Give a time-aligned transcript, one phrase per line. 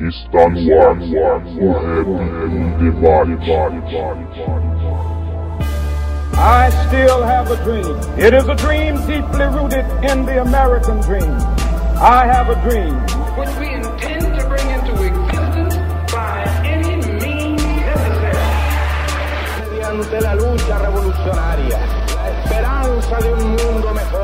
[0.00, 1.44] Está no ar, o Rap
[2.78, 3.24] Debate.
[6.36, 7.96] I still have a dream.
[8.18, 11.36] It is a dream deeply rooted in the American dream.
[11.96, 13.24] I have a dream.
[13.36, 15.74] which we intend to bring into existence
[16.12, 18.36] by any means necessary.
[19.60, 21.78] Mediante la lucha revolucionaria,
[22.14, 24.23] la esperanza de un mundo mejor.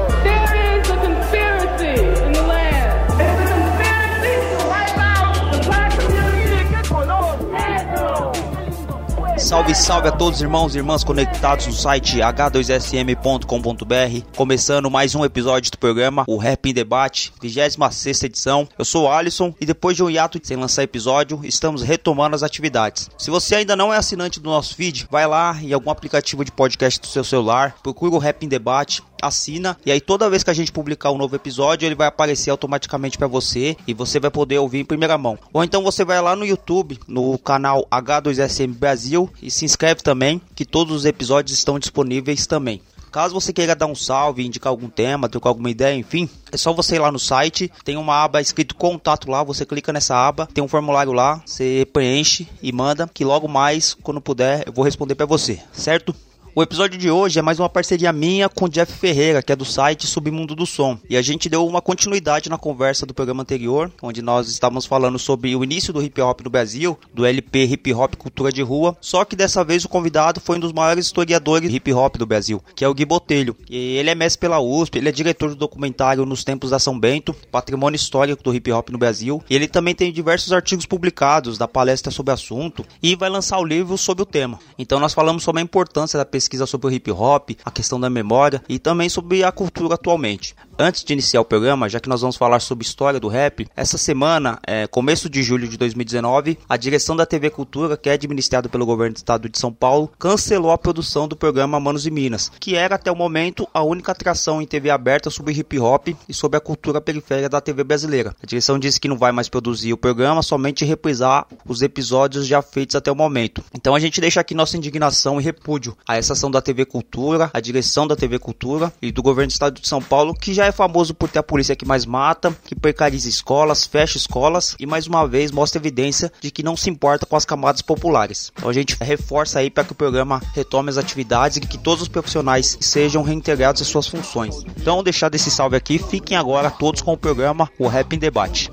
[9.50, 14.36] Salve, salve a todos irmãos e irmãs conectados no site h2sm.com.br.
[14.36, 18.68] Começando mais um episódio do programa, o Rap em Debate, 26 edição.
[18.78, 22.44] Eu sou o Alisson e depois de um hiato sem lançar episódio, estamos retomando as
[22.44, 23.10] atividades.
[23.18, 26.52] Se você ainda não é assinante do nosso feed, vai lá em algum aplicativo de
[26.52, 30.50] podcast do seu celular, procura o Rap em Debate, assina e aí toda vez que
[30.50, 34.30] a gente publicar um novo episódio, ele vai aparecer automaticamente para você e você vai
[34.30, 35.38] poder ouvir em primeira mão.
[35.52, 40.40] Ou então você vai lá no YouTube, no canal H2SM Brasil e se inscreve também,
[40.54, 42.80] que todos os episódios estão disponíveis também.
[43.10, 46.72] Caso você queira dar um salve, indicar algum tema, trocar alguma ideia, enfim, é só
[46.72, 50.46] você ir lá no site, tem uma aba escrito contato lá, você clica nessa aba,
[50.46, 54.84] tem um formulário lá, você preenche e manda, que logo mais, quando puder, eu vou
[54.84, 56.14] responder para você, certo?
[56.52, 59.56] O episódio de hoje é mais uma parceria minha com o Jeff Ferreira, que é
[59.56, 60.98] do site Submundo do Som.
[61.08, 65.16] E a gente deu uma continuidade na conversa do programa anterior, onde nós estávamos falando
[65.16, 68.96] sobre o início do hip hop no Brasil, do LP Hip Hop Cultura de Rua.
[69.00, 72.60] Só que dessa vez o convidado foi um dos maiores historiadores hip hop do Brasil,
[72.74, 73.56] que é o Gui Botelho.
[73.70, 76.98] E ele é mestre pela USP, ele é diretor do documentário Nos Tempos da São
[76.98, 79.40] Bento, patrimônio histórico do hip hop no Brasil.
[79.48, 83.60] E ele também tem diversos artigos publicados da palestra sobre o assunto e vai lançar
[83.60, 84.58] o livro sobre o tema.
[84.76, 88.10] Então nós falamos sobre a importância da pesquisa sobre o hip hop, a questão da
[88.10, 90.54] memória e também sobre a cultura atualmente.
[90.82, 93.98] Antes de iniciar o programa, já que nós vamos falar sobre história do rap, essa
[93.98, 98.66] semana, é, começo de julho de 2019, a direção da TV Cultura, que é administrada
[98.66, 102.50] pelo governo do estado de São Paulo, cancelou a produção do programa Manos e Minas,
[102.58, 106.32] que era até o momento a única atração em TV aberta sobre hip hop e
[106.32, 108.34] sobre a cultura periférica da TV brasileira.
[108.42, 112.62] A direção disse que não vai mais produzir o programa, somente reprisar os episódios já
[112.62, 113.62] feitos até o momento.
[113.74, 117.50] Então a gente deixa aqui nossa indignação e repúdio a essa ação da TV Cultura,
[117.52, 120.64] a direção da TV Cultura e do governo do estado de São Paulo, que já
[120.64, 124.86] é famoso por ter a polícia que mais mata, que precariza escolas, fecha escolas e
[124.86, 128.52] mais uma vez mostra evidência de que não se importa com as camadas populares.
[128.56, 132.02] Então a gente reforça aí para que o programa retome as atividades e que todos
[132.02, 134.64] os profissionais sejam reintegrados às suas funções.
[134.76, 138.70] Então deixar desse salve aqui, fiquem agora todos com o programa O Rap em Debate.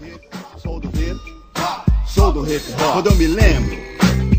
[0.62, 1.20] Sou do hip,
[2.08, 2.64] sou do hip.
[2.94, 3.78] Quando eu me lembro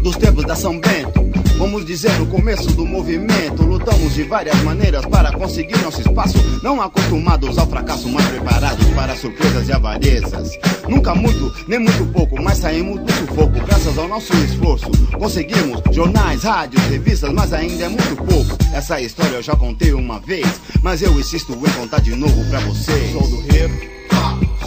[0.02, 1.27] dos tempos da São Bento,
[1.58, 6.38] vamos dizer no começo do movimento, lutamos de várias maneiras para conseguir nosso espaço.
[6.62, 10.52] Não acostumados ao fracasso, mas preparados para surpresas e avarezas.
[10.88, 14.86] Nunca muito, nem muito pouco, mas saímos do sufoco graças ao nosso esforço.
[15.18, 18.56] Conseguimos jornais, rádios, revistas, mas ainda é muito pouco.
[18.72, 20.46] Essa história eu já contei uma vez,
[20.80, 23.12] mas eu insisto em contar de novo pra vocês.
[23.12, 23.90] Sou do hip,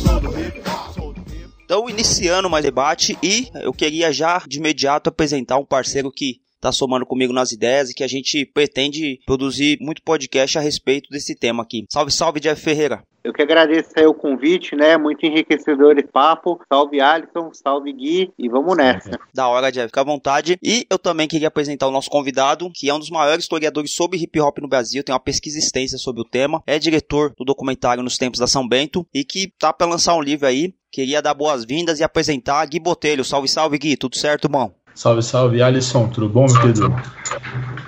[0.01, 0.61] sou do hip,
[0.93, 1.51] sou do hip.
[1.63, 6.71] Então, iniciando mais debate e eu queria já de imediato apresentar um parceiro que está
[6.71, 11.35] somando comigo nas ideias e que a gente pretende produzir muito podcast a respeito desse
[11.35, 11.85] tema aqui.
[11.91, 13.03] Salve, salve, Jeff Ferreira.
[13.23, 14.97] Eu que agradeço aí o convite, né?
[14.97, 16.59] Muito enriquecedor esse papo.
[16.67, 19.11] Salve Alisson, salve Gui e vamos nessa.
[19.33, 20.57] Da hora, Jeff, fica à vontade.
[20.61, 24.17] E eu também queria apresentar o nosso convidado, que é um dos maiores historiadores sobre
[24.17, 28.03] hip hop no Brasil, tem uma pesquisa extensa sobre o tema, é diretor do documentário
[28.03, 30.73] Nos Tempos da São Bento e que tá para lançar um livro aí.
[30.91, 33.23] Queria dar boas-vindas e apresentar Gui Botelho.
[33.23, 33.95] Salve, salve, Gui.
[33.95, 34.73] Tudo certo, irmão?
[34.93, 36.93] Salve, salve, Alisson, tudo bom, meu querido?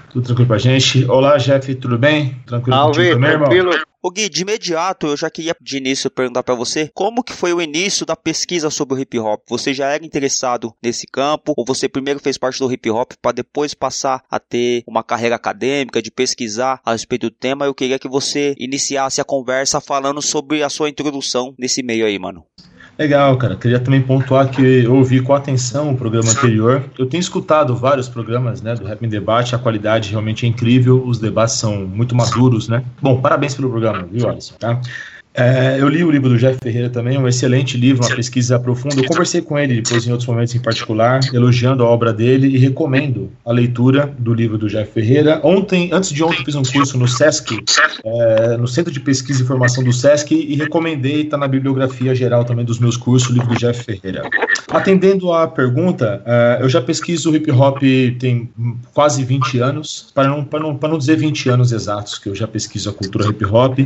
[0.10, 1.06] Tudo tranquilo pra gente?
[1.06, 2.36] Olá, Jeff, tudo bem?
[2.46, 3.50] Tranquilo Salve, contigo também, irmão?
[3.50, 3.84] tranquilo.
[4.02, 7.54] Ô Gui, de imediato eu já queria de início perguntar pra você como que foi
[7.54, 9.42] o início da pesquisa sobre o hip hop?
[9.48, 13.32] Você já era interessado nesse campo ou você primeiro fez parte do hip hop para
[13.32, 17.66] depois passar a ter uma carreira acadêmica de pesquisar a respeito do tema?
[17.66, 22.20] Eu queria que você iniciasse a conversa falando sobre a sua introdução nesse meio aí,
[22.20, 22.46] mano.
[22.98, 23.56] Legal, cara.
[23.56, 26.84] Queria também pontuar que eu ouvi com atenção o programa anterior.
[26.98, 31.04] Eu tenho escutado vários programas né, do Rap em Debate, a qualidade realmente é incrível,
[31.06, 32.84] os debates são muito maduros, né?
[33.02, 34.56] Bom, parabéns pelo programa, viu, Alisson?
[34.60, 34.80] Tá?
[35.36, 38.96] É, eu li o livro do Jeff Ferreira também, um excelente livro, uma pesquisa profunda.
[38.98, 42.58] Eu conversei com ele depois em outros momentos em particular, elogiando a obra dele e
[42.58, 45.42] recomendo a leitura do livro do Jeff Ferreira.
[45.44, 47.64] Ontem, antes de ontem, fiz um curso no SESC,
[48.06, 52.46] é, no Centro de Pesquisa e Informação do SESC, e recomendei, está na bibliografia geral
[52.46, 54.30] também dos meus cursos, o livro do Jeff Ferreira.
[54.70, 57.80] Atendendo à pergunta, uh, eu já pesquiso hip hop
[58.20, 58.50] tem
[58.94, 62.36] quase 20 anos, para não, para, não, para não dizer 20 anos exatos que eu
[62.36, 63.80] já pesquiso a cultura hip hop.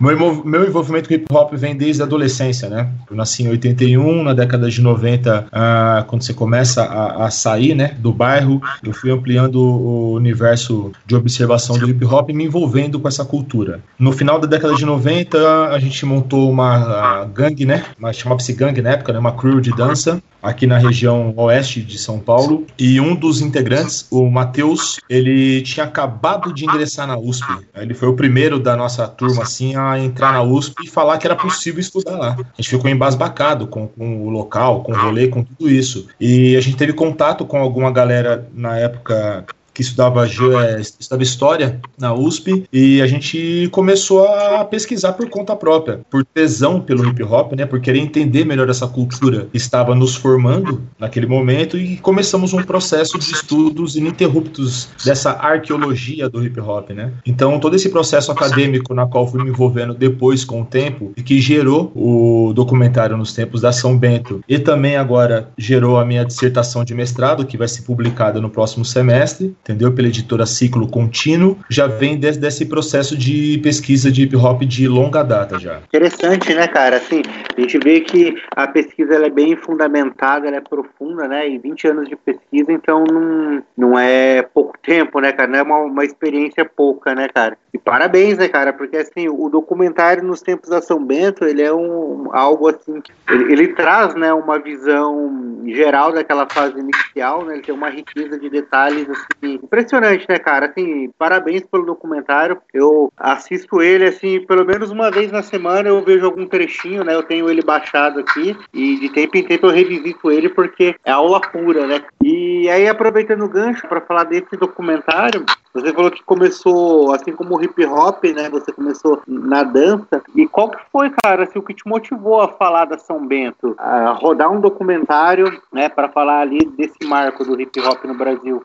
[0.00, 2.90] Meu, meu envolvimento com hip hop vem desde a adolescência, né?
[3.10, 7.30] Eu nasci em 81, na década de 90, uh, ah, quando você começa a, a,
[7.30, 12.32] sair né, do bairro, eu fui ampliando o universo de observação do hip hop e
[12.32, 13.80] me envolvendo com essa cultura.
[13.98, 17.84] No final da década de 90, a gente montou uma gangue, né?
[18.12, 19.18] Chamava-se gangue na época, né?
[19.18, 22.66] Uma crew de dança aqui na região oeste de São Paulo.
[22.78, 27.46] E um dos integrantes, o Matheus, ele tinha acabado de ingressar na USP.
[27.74, 31.26] Ele foi o primeiro da nossa turma, assim, a entrar na USP e falar que
[31.26, 32.36] era possível estudar lá.
[32.38, 36.06] A gente ficou embasbacado com, com o local, com o rolê, com tudo isso.
[36.20, 39.44] E a gente teve contato com alguma galera na época
[39.78, 46.00] que estudava, estudava história na USP e a gente começou a pesquisar por conta própria,
[46.10, 50.16] por tesão pelo hip hop, né, por querer entender melhor essa cultura que estava nos
[50.16, 56.90] formando naquele momento e começamos um processo de estudos ininterruptos dessa arqueologia do hip hop,
[56.90, 57.12] né?
[57.24, 61.22] Então todo esse processo acadêmico na qual fui me envolvendo depois com o tempo e
[61.22, 66.24] que gerou o documentário nos tempos da São Bento e também agora gerou a minha
[66.24, 69.92] dissertação de mestrado que vai ser publicada no próximo semestre entendeu?
[69.92, 74.88] Pela editora Ciclo Contínuo, já vem desde esse processo de pesquisa de hip hop de
[74.88, 75.80] longa data já.
[75.80, 76.96] Interessante, né, cara?
[76.96, 77.20] Assim,
[77.56, 81.48] a gente vê que a pesquisa é bem fundamentada, é profunda, né?
[81.48, 85.50] E 20 anos de pesquisa, então não, não é pouco tempo, né, cara?
[85.50, 87.58] Não é uma, uma experiência pouca, né, cara?
[87.74, 88.72] E parabéns, né, cara?
[88.72, 93.52] Porque assim, o documentário nos tempos da São Bento, ele é um algo assim, ele,
[93.52, 97.54] ele traz, né, uma visão geral daquela fase inicial, né?
[97.54, 100.66] Ele tem uma riqueza de detalhes assim impressionante, né, cara?
[100.66, 102.58] Assim, parabéns pelo documentário.
[102.72, 107.14] Eu assisto ele, assim, pelo menos uma vez na semana eu vejo algum trechinho, né?
[107.14, 111.10] Eu tenho ele baixado aqui e de tempo em tempo eu revisito ele porque é
[111.10, 112.02] aula pura, né?
[112.22, 117.56] E aí, aproveitando o gancho para falar desse documentário, você falou que começou, assim como
[117.56, 118.48] o hip hop, né?
[118.50, 120.22] Você começou na dança.
[120.34, 123.74] E qual que foi, cara, assim, o que te motivou a falar da São Bento?
[123.78, 128.62] A rodar um documentário, né, para falar ali desse marco do hip hop no Brasil?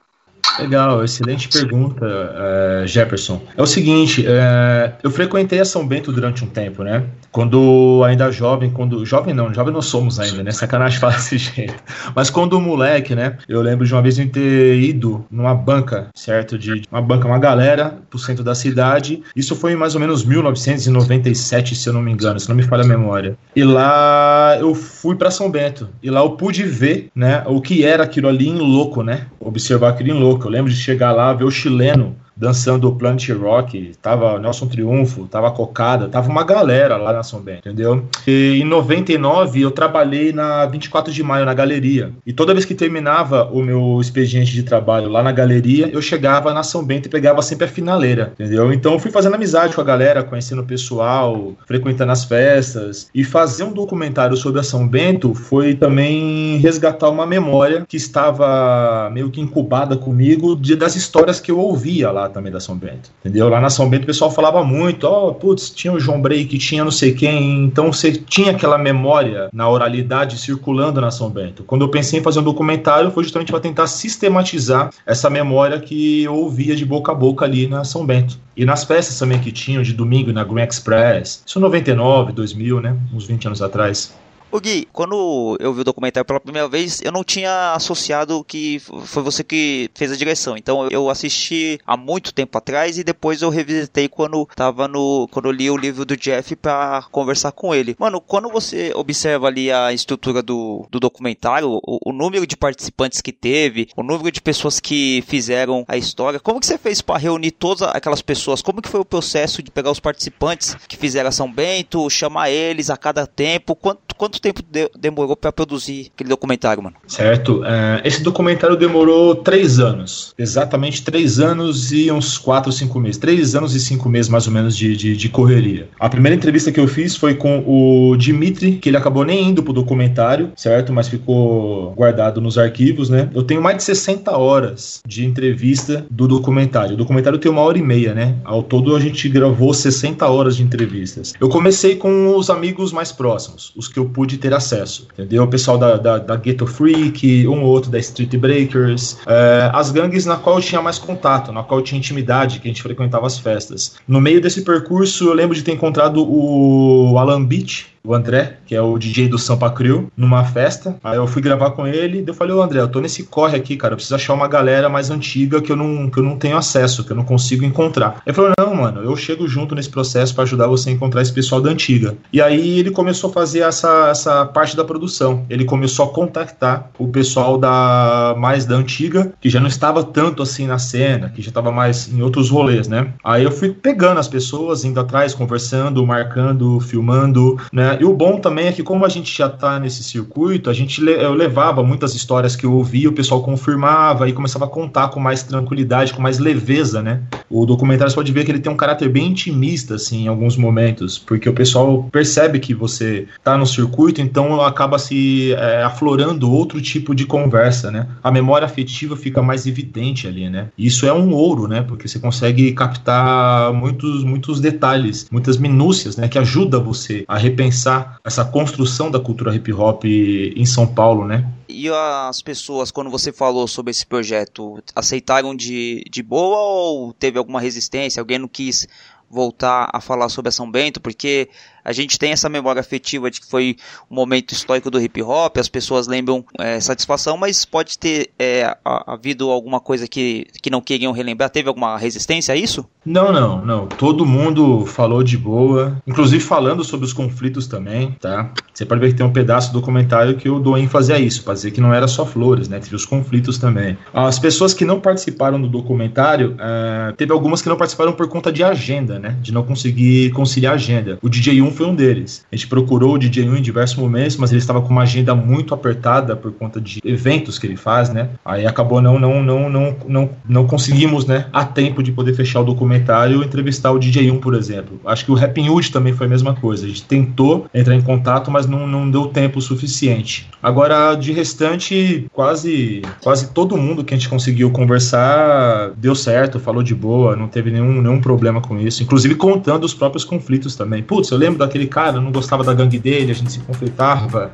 [0.59, 3.41] Legal, excelente pergunta, uh, Jefferson.
[3.57, 7.03] É o seguinte, uh, eu frequentei a São Bento durante um tempo, né?
[7.31, 9.03] Quando ainda jovem, quando.
[9.05, 10.51] Jovem não, jovem nós somos ainda, né?
[10.51, 11.73] Sacanagem falar desse jeito.
[12.15, 13.37] Mas quando moleque, né?
[13.49, 16.57] Eu lembro de uma vez eu ter ido numa banca, certo?
[16.57, 19.23] De uma banca, uma galera pro centro da cidade.
[19.35, 22.63] Isso foi em mais ou menos 1997, se eu não me engano, se não me
[22.63, 23.35] falha a memória.
[23.55, 25.89] E lá eu fui para São Bento.
[26.03, 27.43] E lá eu pude ver, né?
[27.47, 29.25] O que era aquilo ali em louco, né?
[29.39, 30.42] Observar aquilo em louco.
[30.45, 35.27] Eu lembro de chegar lá, ver o chileno dançando o Planet Rock, tava Nelson Triunfo,
[35.27, 38.05] tava Cocada, tava uma galera lá na São Bento, entendeu?
[38.27, 42.11] E em 99 eu trabalhei na 24 de maio na galeria.
[42.25, 46.53] E toda vez que terminava o meu expediente de trabalho lá na galeria, eu chegava
[46.53, 48.73] na São Bento e pegava sempre a finaleira, entendeu?
[48.73, 53.23] Então eu fui fazendo amizade com a galera, conhecendo o pessoal, frequentando as festas e
[53.23, 59.29] fazer um documentário sobre a São Bento foi também resgatar uma memória que estava meio
[59.29, 63.11] que incubada comigo de, das histórias que eu ouvia lá também da São Bento.
[63.19, 63.49] Entendeu?
[63.49, 66.57] Lá na São Bento o pessoal falava muito, ó, oh, putz, tinha o João Break,
[66.57, 71.63] tinha não sei quem, então você tinha aquela memória na oralidade circulando na São Bento.
[71.63, 76.23] Quando eu pensei em fazer um documentário, foi justamente para tentar sistematizar essa memória que
[76.23, 78.39] eu ouvia de boca a boca ali na São Bento.
[78.55, 82.95] E nas festas também que tinham de domingo na Green Express, isso 99, 2000, né?
[83.13, 84.13] Uns 20 anos atrás.
[84.53, 88.79] O Gui, quando eu vi o documentário pela primeira vez, eu não tinha associado que
[89.03, 90.55] foi você que fez a direção.
[90.55, 95.27] Então eu assisti há muito tempo atrás e depois eu revisitei quando tava no.
[95.31, 97.95] quando eu li o livro do Jeff para conversar com ele.
[97.97, 103.21] Mano, quando você observa ali a estrutura do, do documentário, o, o número de participantes
[103.21, 107.17] que teve, o número de pessoas que fizeram a história, como que você fez para
[107.17, 108.61] reunir todas aquelas pessoas?
[108.61, 112.91] Como que foi o processo de pegar os participantes que fizeram São Bento, chamar eles
[112.91, 113.75] a cada tempo?
[113.75, 116.95] Quanto, quanto tempo de, demorou para produzir aquele documentário, mano?
[117.07, 117.63] Certo.
[117.65, 120.33] É, esse documentário demorou três anos.
[120.37, 123.17] Exatamente três anos e uns quatro, cinco meses.
[123.17, 125.89] Três anos e cinco meses, mais ou menos, de, de, de correria.
[125.99, 129.63] A primeira entrevista que eu fiz foi com o Dimitri, que ele acabou nem indo
[129.63, 130.93] pro documentário, certo?
[130.93, 133.29] Mas ficou guardado nos arquivos, né?
[133.33, 136.93] Eu tenho mais de 60 horas de entrevista do documentário.
[136.93, 138.35] O documentário tem uma hora e meia, né?
[138.43, 141.33] Ao todo a gente gravou 60 horas de entrevistas.
[141.39, 145.43] Eu comecei com os amigos mais próximos, os que eu pude de ter acesso, entendeu?
[145.43, 149.91] O pessoal da, da, da Ghetto Freak, um ou outro da Street Breakers, é, as
[149.91, 152.81] gangues na qual eu tinha mais contato, na qual eu tinha intimidade, que a gente
[152.81, 153.95] frequentava as festas.
[154.07, 158.75] No meio desse percurso, eu lembro de ter encontrado o Alan Beach, o André, que
[158.75, 160.97] é o DJ do Sampa Crew, numa festa.
[161.01, 163.55] Aí eu fui gravar com ele, e eu falei, ô André, eu tô nesse corre
[163.55, 166.37] aqui, cara, eu preciso achar uma galera mais antiga que eu não, que eu não
[166.37, 168.21] tenho acesso, que eu não consigo encontrar.
[168.25, 171.31] Ele falou, não, mano, eu chego junto nesse processo para ajudar você a encontrar esse
[171.31, 172.17] pessoal da antiga.
[172.33, 175.45] E aí ele começou a fazer essa, essa parte da produção.
[175.49, 180.43] Ele começou a contactar o pessoal da mais da antiga, que já não estava tanto
[180.43, 183.13] assim na cena, que já estava mais em outros rolês, né?
[183.23, 187.92] Aí eu fui pegando as pessoas, indo atrás, conversando, marcando, filmando, né?
[188.01, 191.03] E o bom também é que como a gente já tá nesse circuito, a gente
[191.05, 195.19] eu levava muitas histórias que eu ouvia, o pessoal confirmava e começava a contar com
[195.19, 197.21] mais tranquilidade, com mais leveza, né?
[197.49, 200.57] O documentário você pode ver que ele tem um caráter bem intimista, assim, em alguns
[200.57, 206.51] momentos, porque o pessoal percebe que você tá no circuito, então acaba se é, aflorando
[206.51, 208.07] outro tipo de conversa, né?
[208.23, 210.67] A memória afetiva fica mais evidente ali, né?
[210.77, 211.81] Isso é um ouro, né?
[211.81, 216.27] Porque você consegue captar muitos, muitos detalhes, muitas minúcias, né?
[216.27, 217.82] Que ajuda você a repensar
[218.23, 221.45] essa construção da cultura hip hop em São Paulo, né?
[221.67, 227.37] E as pessoas, quando você falou sobre esse projeto, aceitaram de, de boa ou teve
[227.37, 228.19] alguma resistência?
[228.21, 228.87] Alguém não quis
[229.29, 231.01] voltar a falar sobre a São Bento?
[231.01, 231.49] Porque
[231.83, 233.75] a gente tem essa memória afetiva de que foi
[234.09, 238.75] um momento histórico do hip hop, as pessoas lembram é, satisfação, mas pode ter é,
[238.83, 241.49] havido alguma coisa que, que não queriam relembrar?
[241.49, 242.87] Teve alguma resistência a isso?
[243.05, 243.87] Não, não, não.
[243.87, 248.51] Todo mundo falou de boa, inclusive falando sobre os conflitos também, tá?
[248.73, 251.43] Você pode ver que tem um pedaço do documentário que eu dou ênfase a isso,
[251.43, 252.79] para dizer que não era só flores, né?
[252.79, 253.97] Teve os conflitos também.
[254.13, 258.51] As pessoas que não participaram do documentário, é, teve algumas que não participaram por conta
[258.51, 259.37] de agenda, né?
[259.41, 261.19] De não conseguir conciliar a agenda.
[261.21, 262.45] O DJ 1 foi um deles.
[262.51, 265.35] A gente procurou o DJ 1 em diversos momentos, mas ele estava com uma agenda
[265.35, 268.29] muito apertada por conta de eventos que ele faz, né?
[268.45, 272.61] Aí acabou não não não não não, não conseguimos, né, a tempo de poder fechar
[272.61, 274.99] o documentário e entrevistar o DJ 1, por exemplo.
[275.05, 276.85] Acho que o Rapping Hood também foi a mesma coisa.
[276.85, 280.49] A gente tentou entrar em contato, mas não, não deu tempo suficiente.
[280.61, 286.83] Agora, de restante, quase quase todo mundo que a gente conseguiu conversar deu certo, falou
[286.83, 289.03] de boa, não teve nenhum, nenhum problema com isso.
[289.03, 291.03] Inclusive contando os próprios conflitos também.
[291.03, 294.51] Putz, eu lembro daquele cara, eu não gostava da gangue dele, a gente se conflitava.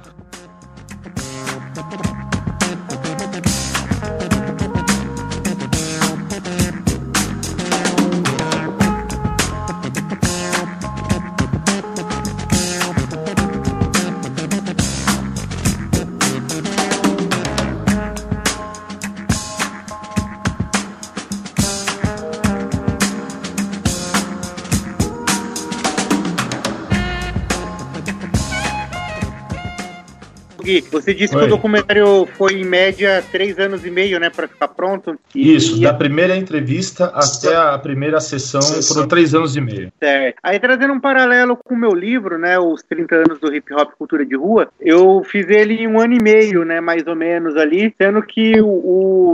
[31.10, 31.42] Você disse Oi.
[31.42, 35.18] que o documentário foi em média três anos e meio, né, para ficar pronto.
[35.34, 35.94] E, Isso, e da a...
[35.94, 39.92] primeira entrevista até a primeira sessão foram três anos e meio.
[40.00, 40.38] Certo.
[40.44, 43.92] Aí trazendo um paralelo com o meu livro, né, os 30 anos do hip hop
[43.98, 47.56] cultura de rua, eu fiz ele em um ano e meio, né, mais ou menos
[47.56, 48.68] ali, sendo que o,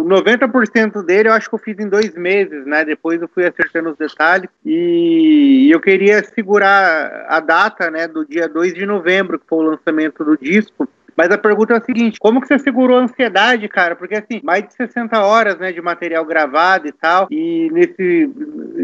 [0.02, 3.46] o 90% dele eu acho que eu fiz em dois meses, né, depois eu fui
[3.46, 9.40] acertando os detalhes e eu queria segurar a data, né, do dia 2 de novembro,
[9.40, 12.60] que foi o lançamento do disco, mas a pergunta é a seguinte: como que você
[12.60, 13.96] segurou a ansiedade, cara?
[13.96, 17.28] Porque assim, mais de 60 horas, né, de material gravado e tal.
[17.32, 18.30] E nesse.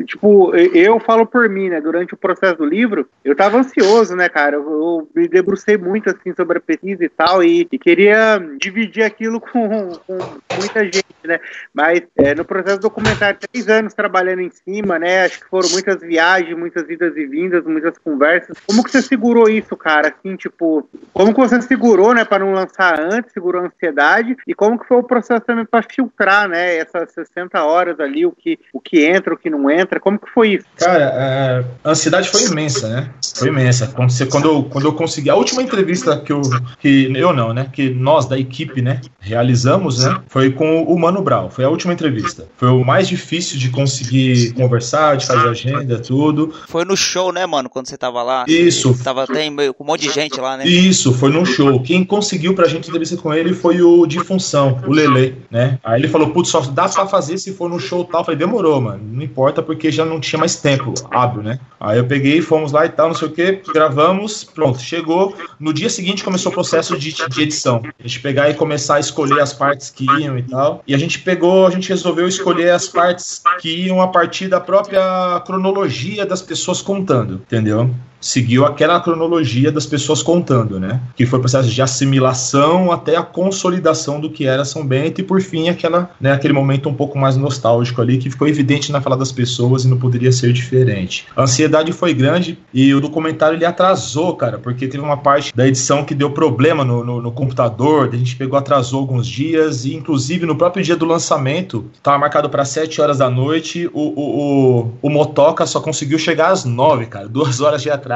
[0.06, 1.82] Tipo, eu falo por mim, né?
[1.82, 4.56] Durante o processo do livro, eu tava ansioso, né, cara?
[4.56, 7.44] Eu, eu me debrucei muito assim sobre a pesquisa e tal.
[7.44, 10.18] E, e queria dividir aquilo com, com,
[10.58, 11.40] muita gente, né?
[11.74, 15.26] Mas é, no processo documentário, três anos trabalhando em cima, né?
[15.26, 18.58] Acho que foram muitas viagens, muitas idas e vindas, muitas conversas.
[18.66, 20.08] Como que você segurou isso, cara?
[20.10, 22.21] Assim, tipo, como que você segurou, né?
[22.22, 25.66] Né, para não lançar antes, segurou a ansiedade, e como que foi o processo também
[25.66, 29.70] para filtrar, né, essas 60 horas ali, o que, o que entra, o que não
[29.70, 30.66] entra, como que foi isso?
[30.78, 34.94] Cara, é, a ansiedade foi imensa, né, foi imensa, quando, você, quando, eu, quando eu
[34.94, 36.42] consegui, a última entrevista que eu,
[36.80, 41.22] que eu não, né, que nós da equipe, né, realizamos, né, foi com o Mano
[41.22, 46.00] Brown, foi a última entrevista, foi o mais difícil de conseguir conversar, de fazer agenda,
[46.00, 46.54] tudo.
[46.68, 48.46] Foi no show, né, mano, quando você tava lá?
[48.48, 48.98] Isso.
[49.04, 50.66] Tava até com um monte de gente lá, né?
[50.66, 54.82] Isso, foi no show, quem conseguiu pra gente entrevista com ele foi o de função,
[54.86, 55.80] o Lele, né?
[55.82, 58.20] Aí ele falou, putz, só dá pra fazer se for no show tal.
[58.20, 59.02] Eu falei, demorou, mano.
[59.02, 61.58] Não importa, porque já não tinha mais tempo hábil, né?
[61.80, 65.34] Aí eu peguei, fomos lá e tal, não sei o que, gravamos, pronto, chegou.
[65.58, 67.82] No dia seguinte começou o processo de, de edição.
[67.98, 70.84] A gente pegar e começar a escolher as partes que iam e tal.
[70.86, 74.60] E a gente pegou, a gente resolveu escolher as partes que iam a partir da
[74.60, 77.90] própria cronologia das pessoas contando, entendeu?
[78.22, 81.02] Seguiu aquela cronologia das pessoas contando, né?
[81.16, 85.24] Que foi o processo de assimilação até a consolidação do que era São Bento e
[85.24, 89.02] por fim aquela, né, aquele momento um pouco mais nostálgico ali que ficou evidente na
[89.02, 91.26] fala das pessoas e não poderia ser diferente.
[91.36, 95.68] A ansiedade foi grande e o documentário ele atrasou, cara, porque teve uma parte da
[95.68, 99.96] edição que deu problema no, no, no computador, a gente pegou atrasou alguns dias e
[99.96, 104.82] inclusive no próprio dia do lançamento estava marcado para 7 horas da noite, o, o,
[104.82, 108.11] o, o Motoca só conseguiu chegar às 9, cara, duas horas de atraso,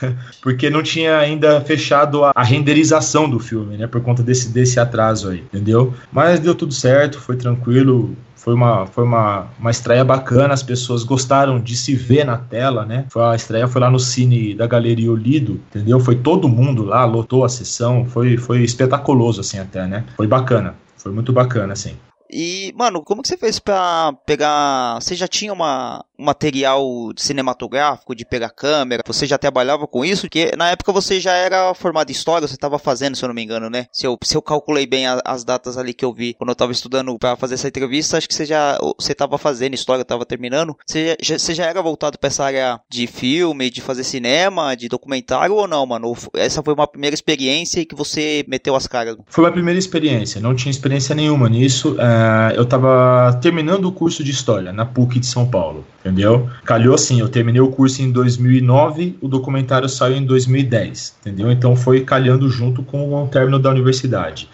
[0.42, 5.30] porque não tinha ainda fechado a, renderização do filme, né, por conta desse, desse atraso
[5.30, 5.94] aí, entendeu?
[6.12, 11.02] Mas deu tudo certo, foi tranquilo, foi uma, foi uma, uma estreia bacana, as pessoas
[11.02, 13.06] gostaram de se ver na tela, né?
[13.08, 15.98] Foi a estreia foi lá no Cine da Galeria Olido, entendeu?
[15.98, 20.04] Foi todo mundo lá, lotou a sessão, foi, foi espetaculoso, assim, até, né?
[20.16, 21.96] Foi bacana, foi muito bacana, assim.
[22.36, 25.00] E, mano, como que você fez pra pegar.
[25.00, 26.84] Você já tinha uma, um material
[27.16, 29.02] cinematográfico de pegar câmera?
[29.06, 30.22] Você já trabalhava com isso?
[30.22, 33.34] Porque na época você já era formado em história, você estava fazendo, se eu não
[33.34, 33.86] me engano, né?
[33.92, 36.54] Se eu, se eu calculei bem a, as datas ali que eu vi quando eu
[36.54, 40.24] estava estudando para fazer essa entrevista, acho que você já você estava fazendo história, estava
[40.24, 40.76] terminando.
[40.86, 44.88] Você já, você já era voltado para essa área de filme, de fazer cinema, de
[44.88, 46.14] documentário ou não, mano?
[46.34, 49.16] Essa foi uma primeira experiência que você meteu as caras?
[49.26, 51.96] Foi uma primeira experiência, não tinha experiência nenhuma nisso.
[52.00, 56.50] É eu estava terminando o curso de História na PUC de São Paulo, entendeu?
[56.64, 61.50] Calhou assim, eu terminei o curso em 2009, o documentário saiu em 2010, entendeu?
[61.50, 64.48] Então foi calhando junto com o término da universidade.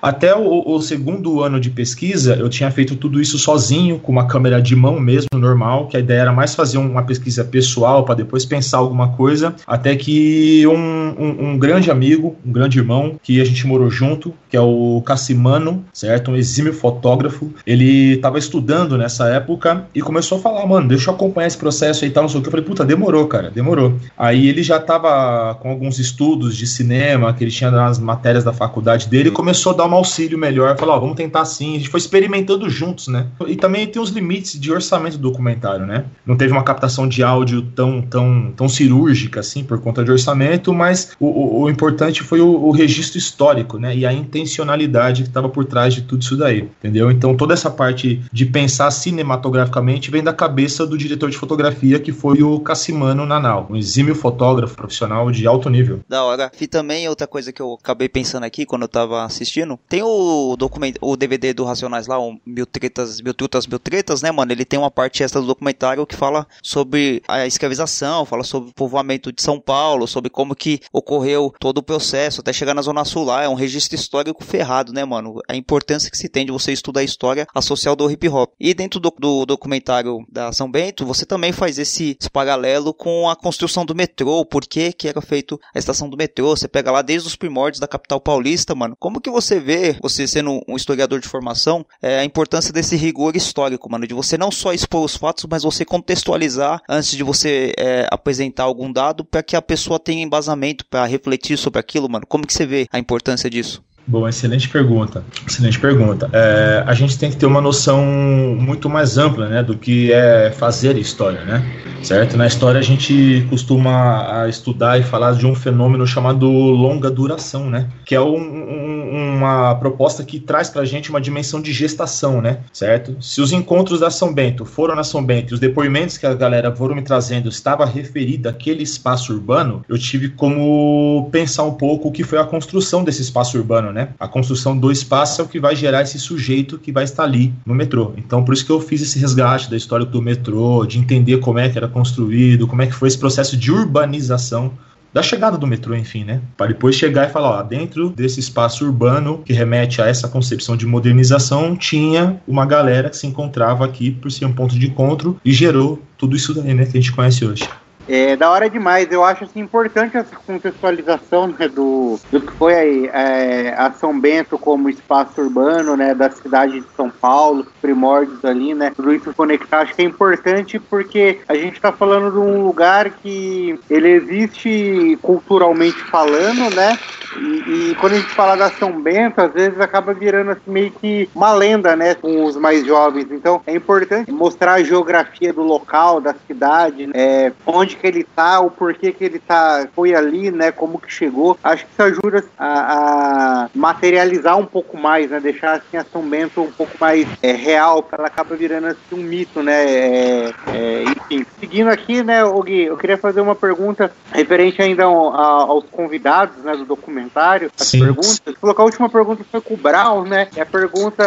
[0.00, 4.26] Até o, o, segundo ano de pesquisa, eu tinha feito tudo isso sozinho, com uma
[4.26, 8.14] câmera de mão mesmo, normal, que a ideia era mais fazer uma pesquisa pessoal para
[8.14, 13.40] depois pensar alguma coisa, até que um, um, um, grande amigo, um grande irmão, que
[13.40, 16.30] a gente morou junto, que é o Cassimano, certo?
[16.30, 21.14] Um exímio fotógrafo, ele estava estudando nessa época e começou a falar, mano, deixa eu
[21.14, 22.48] acompanhar esse processo aí e tal, não sei o que.
[22.48, 23.98] Eu falei, puta, demorou, cara, demorou.
[24.16, 28.52] Aí ele já estava com alguns estudos de cinema, que ele tinha nas matérias da
[28.52, 31.76] faculdade dele, e começou a dar uma auxílio melhor, falar, ó, vamos tentar assim.
[31.76, 33.28] A gente foi experimentando juntos, né?
[33.46, 36.04] E também tem os limites de orçamento do documentário, né?
[36.24, 40.72] Não teve uma captação de áudio tão, tão, tão cirúrgica, assim, por conta de orçamento,
[40.72, 43.96] mas o, o, o importante foi o, o, registro histórico, né?
[43.96, 47.10] E a intencionalidade que estava por trás de tudo isso daí, entendeu?
[47.10, 52.12] Então toda essa parte de pensar cinematograficamente vem da cabeça do diretor de fotografia, que
[52.12, 56.00] foi o Cassimano Nanal, um exímio fotógrafo profissional de alto nível.
[56.08, 56.50] Da hora.
[56.60, 60.56] E também outra coisa que eu acabei pensando aqui quando eu tava assistindo, tem o
[60.56, 64.52] documento, o DVD do Racionais lá, o Mil Tretas, Mil Trutas, Mil Tretas, né, mano?
[64.52, 68.74] Ele tem uma parte extra do documentário que fala sobre a escravização, fala sobre o
[68.74, 73.04] povoamento de São Paulo, sobre como que ocorreu todo o processo até chegar na Zona
[73.04, 73.42] Sul lá.
[73.42, 75.40] É um registro histórico ferrado, né, mano?
[75.48, 78.52] A importância que se tem de você estudar a história social do hip hop.
[78.60, 83.28] E dentro do, do documentário da São Bento, você também faz esse, esse paralelo com
[83.28, 86.56] a construção do metrô, por que que era feito a estação do metrô.
[86.56, 88.96] Você pega lá desde os primórdios da capital paulista, mano.
[88.98, 93.36] Como que você vê você sendo um historiador de formação, é a importância desse rigor
[93.36, 97.74] histórico, mano, de você não só expor os fatos, mas você contextualizar antes de você
[97.76, 102.26] é, apresentar algum dado para que a pessoa tenha embasamento para refletir sobre aquilo, mano.
[102.26, 103.85] Como que você vê a importância disso?
[104.06, 105.24] Bom, excelente pergunta.
[105.46, 106.30] Excelente pergunta.
[106.32, 110.50] É, a gente tem que ter uma noção muito mais ampla, né, do que é
[110.52, 111.64] fazer história, né?
[112.02, 112.36] Certo?
[112.36, 117.88] Na história a gente costuma estudar e falar de um fenômeno chamado longa duração, né?
[118.04, 122.40] Que é um, um, uma proposta que traz para a gente uma dimensão de gestação,
[122.40, 122.60] né?
[122.72, 123.16] Certo?
[123.20, 126.74] Se os encontros da São Bento foram na São Bento, os depoimentos que a galera
[126.74, 132.12] foram me trazendo estava referido àquele espaço urbano, eu tive como pensar um pouco o
[132.12, 134.10] que foi a construção desse espaço urbano, né?
[134.20, 137.54] A construção do espaço é o que vai gerar esse sujeito que vai estar ali
[137.64, 138.12] no metrô.
[138.18, 141.58] Então, por isso que eu fiz esse resgate da história do metrô, de entender como
[141.58, 144.72] é que era construído, como é que foi esse processo de urbanização
[145.14, 146.42] da chegada do metrô, enfim, né?
[146.58, 150.76] Para depois chegar e falar, ó, dentro desse espaço urbano que remete a essa concepção
[150.76, 155.40] de modernização, tinha uma galera que se encontrava aqui por ser um ponto de encontro
[155.42, 157.66] e gerou tudo isso daí, né, que a gente conhece hoje.
[158.08, 159.10] É da hora demais.
[159.10, 164.18] Eu acho assim, importante essa contextualização né, do, do que foi aí, é, a São
[164.18, 168.92] Bento como espaço urbano né, da cidade de São Paulo, primórdios ali, né?
[168.94, 169.80] Tudo isso conectar.
[169.80, 175.18] Acho que é importante porque a gente está falando de um lugar que ele existe
[175.20, 176.96] culturalmente falando, né?
[177.36, 180.90] E, e, quando a gente fala da São Bento, às vezes acaba virando assim, meio
[180.90, 183.26] que uma lenda, né, com os mais jovens.
[183.30, 188.24] Então é importante mostrar a geografia do local, da cidade, né, é, onde que ele
[188.24, 191.58] tá, o porquê que ele tá, foi ali, né, como que chegou.
[191.62, 195.40] Acho que isso ajuda a, a materializar um pouco mais, né?
[195.40, 199.16] Deixar assim a São Bento um pouco mais é, real, ela acaba virando assim, um
[199.16, 199.84] mito, né?
[199.86, 205.34] É, é, enfim, seguindo aqui, né, Gui, eu queria fazer uma pergunta referente ainda ao,
[205.34, 206.96] aos convidados, né, do
[207.30, 207.70] documentário.
[207.78, 208.00] As Sim.
[208.00, 208.42] perguntas.
[208.60, 210.48] Você que a última pergunta foi com o Brown, né?
[210.56, 211.24] E a pergunta,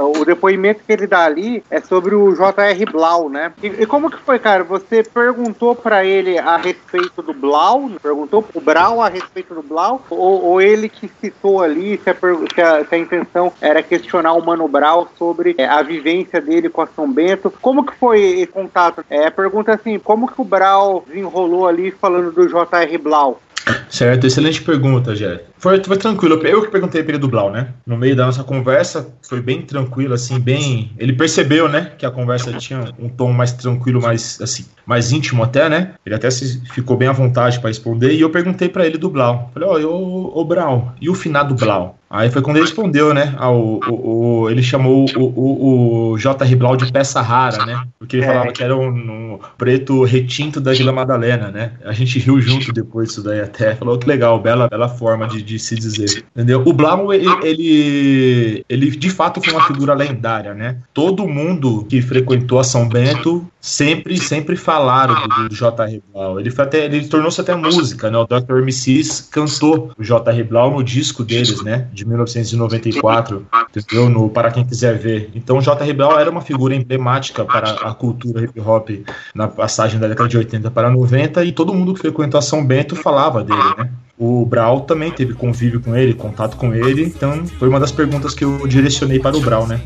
[0.00, 2.84] uh, o depoimento que ele dá ali é sobre o J.R.
[2.86, 3.52] Blau, né?
[3.62, 4.64] E, e como que foi, cara?
[4.64, 7.90] Você perguntou pra ele a respeito do Blau?
[8.02, 10.04] Perguntou pro Brown a respeito do Blau?
[10.10, 12.14] Ou, ou ele que citou ali se a,
[12.54, 16.68] se a- se a intenção era questionar o Mano Brown sobre é, a vivência dele
[16.68, 17.52] com a São Bento?
[17.60, 19.04] Como que foi esse contato?
[19.10, 22.98] É, a pergunta é assim, como que o Brown desenrolou ali falando do J.R.
[22.98, 23.40] Blau?
[23.88, 25.42] Certo, excelente pergunta, Jé.
[25.58, 26.34] Foi, foi tranquilo.
[26.46, 27.68] Eu que perguntei pra ele do Blau, né?
[27.86, 30.92] No meio da nossa conversa, foi bem tranquilo, assim, bem.
[30.98, 35.42] Ele percebeu, né, que a conversa tinha um tom mais tranquilo, mais, assim, mais íntimo
[35.42, 35.92] até, né?
[36.06, 38.12] Ele até se ficou bem à vontade pra responder.
[38.12, 39.50] E eu perguntei pra ele do Blau.
[39.52, 41.96] Falei, ó, ô, ô Brau, e o finado Blau?
[42.10, 43.34] Aí foi quando ele respondeu, né?
[43.36, 46.56] Ao, o, o- ele chamou o, o, o J.R.
[46.56, 47.82] Blau de peça rara, né?
[47.98, 48.28] Porque ele É.
[48.28, 51.72] falava que era um, um preto retinto da Vila Madalena, né?
[51.84, 53.76] A gente riu junto depois disso daí até.
[53.78, 56.24] Falou que legal, bela, bela forma de, de se dizer.
[56.34, 56.62] Entendeu?
[56.64, 60.78] O Blau, ele, ele, ele de fato foi uma figura lendária, né?
[60.92, 66.02] Todo mundo que frequentou a São Bento sempre, sempre falaram do, do J.R.
[66.12, 66.40] Blau.
[66.40, 68.18] Ele, foi até, ele tornou-se até música, né?
[68.18, 68.62] O Dr.
[68.62, 70.42] MCs cantou o J.R.
[70.44, 71.88] Blau no disco deles, né?
[71.92, 74.08] De 1994, entendeu?
[74.08, 75.30] No Para Quem Quiser Ver.
[75.34, 75.92] Então, o J.R.
[75.92, 78.90] Blau era uma figura emblemática para a cultura hip hop
[79.34, 82.64] na passagem da década de 80 para 90 e todo mundo que frequentou a São
[82.64, 83.90] Bento falava dele, né?
[84.18, 88.34] O Brau também teve convívio com ele, contato com ele, então foi uma das perguntas
[88.34, 89.80] que eu direcionei para o Brau, né?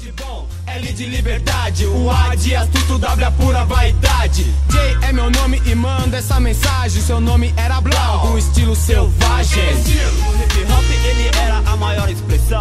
[0.00, 4.44] de bom, L de liberdade, o A de astuto, W a pura vaidade.
[4.70, 7.02] J é meu nome e manda essa mensagem.
[7.02, 9.62] Seu nome era Blau, um estilo selvagem.
[9.64, 12.60] O hip hop ele era a maior expressão.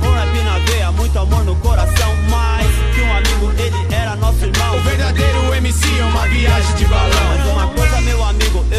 [0.00, 2.10] Com rap na veia, muito amor no coração.
[2.28, 4.76] Mais que um amigo, ele era nosso irmão.
[4.76, 7.52] O verdadeiro MC é uma viagem de Mas balão.
[7.52, 7.91] uma coisa,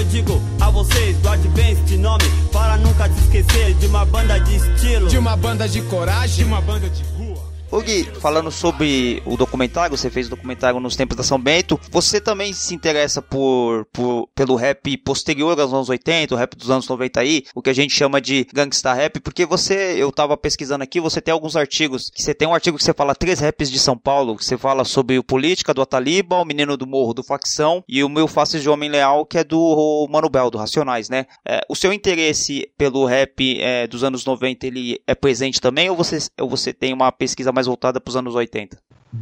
[0.03, 2.23] eu digo a vocês: guarde bem este nome.
[2.51, 5.07] Para nunca te esquecer de uma banda de estilo.
[5.07, 7.32] De uma banda de coragem, de uma banda de rua.
[7.73, 11.79] Ô Gui, falando sobre o documentário, você fez o documentário nos tempos da São Bento,
[11.89, 16.69] você também se interessa por, por pelo rap posterior aos anos 80, o rap dos
[16.69, 20.37] anos 90 aí, o que a gente chama de gangsta rap, porque você, eu tava
[20.37, 23.71] pesquisando aqui, você tem alguns artigos, você tem um artigo que você fala três raps
[23.71, 27.15] de São Paulo, que você fala sobre o Política, do Ataliba, o Menino do Morro,
[27.15, 30.59] do Facção, e o Meu Faces de Homem Leal, que é do Mano Bel, do
[30.59, 31.25] Racionais, né?
[31.43, 35.97] É, o seu interesse pelo rap é, dos anos 90, ele é presente também, ou
[35.97, 38.77] você, ou você tem uma pesquisa mais voltada para os anos 80?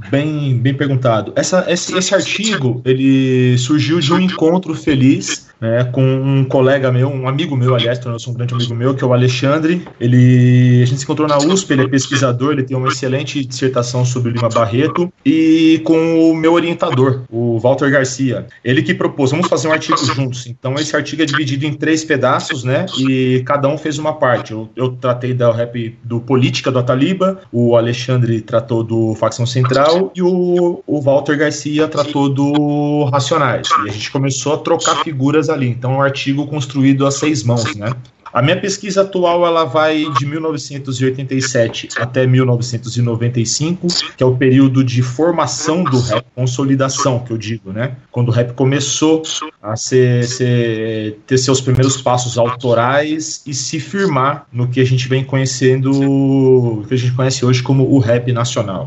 [0.09, 1.33] Bem, bem perguntado.
[1.35, 7.07] Essa, esse, esse artigo ele surgiu de um encontro feliz né, com um colega meu,
[7.07, 9.85] um amigo meu, aliás, tornou-se um grande amigo meu, que é o Alexandre.
[9.99, 14.03] Ele, a gente se encontrou na USP, ele é pesquisador, ele tem uma excelente dissertação
[14.03, 18.47] sobre o Lima Barreto, e com o meu orientador, o Walter Garcia.
[18.65, 20.47] Ele que propôs, vamos fazer um artigo juntos.
[20.47, 22.87] Então, esse artigo é dividido em três pedaços, né?
[22.97, 24.53] E cada um fez uma parte.
[24.53, 30.11] Eu, eu tratei da rap do Política do Ataliba, o Alexandre tratou do Facção Central
[30.15, 33.67] e o, o Walter Garcia tratou do Racionais.
[33.85, 35.67] E a gente começou a trocar figuras ali.
[35.69, 37.91] Então, um artigo construído a seis mãos, né?
[38.33, 45.01] A minha pesquisa atual ela vai de 1987 até 1995, que é o período de
[45.01, 47.97] formação do rap, consolidação, que eu digo, né?
[48.09, 49.21] Quando o rap começou
[49.61, 55.09] a ser, ser- ter seus primeiros passos autorais e se firmar no que a gente
[55.09, 58.85] vem conhecendo, que a gente conhece hoje como o rap nacional.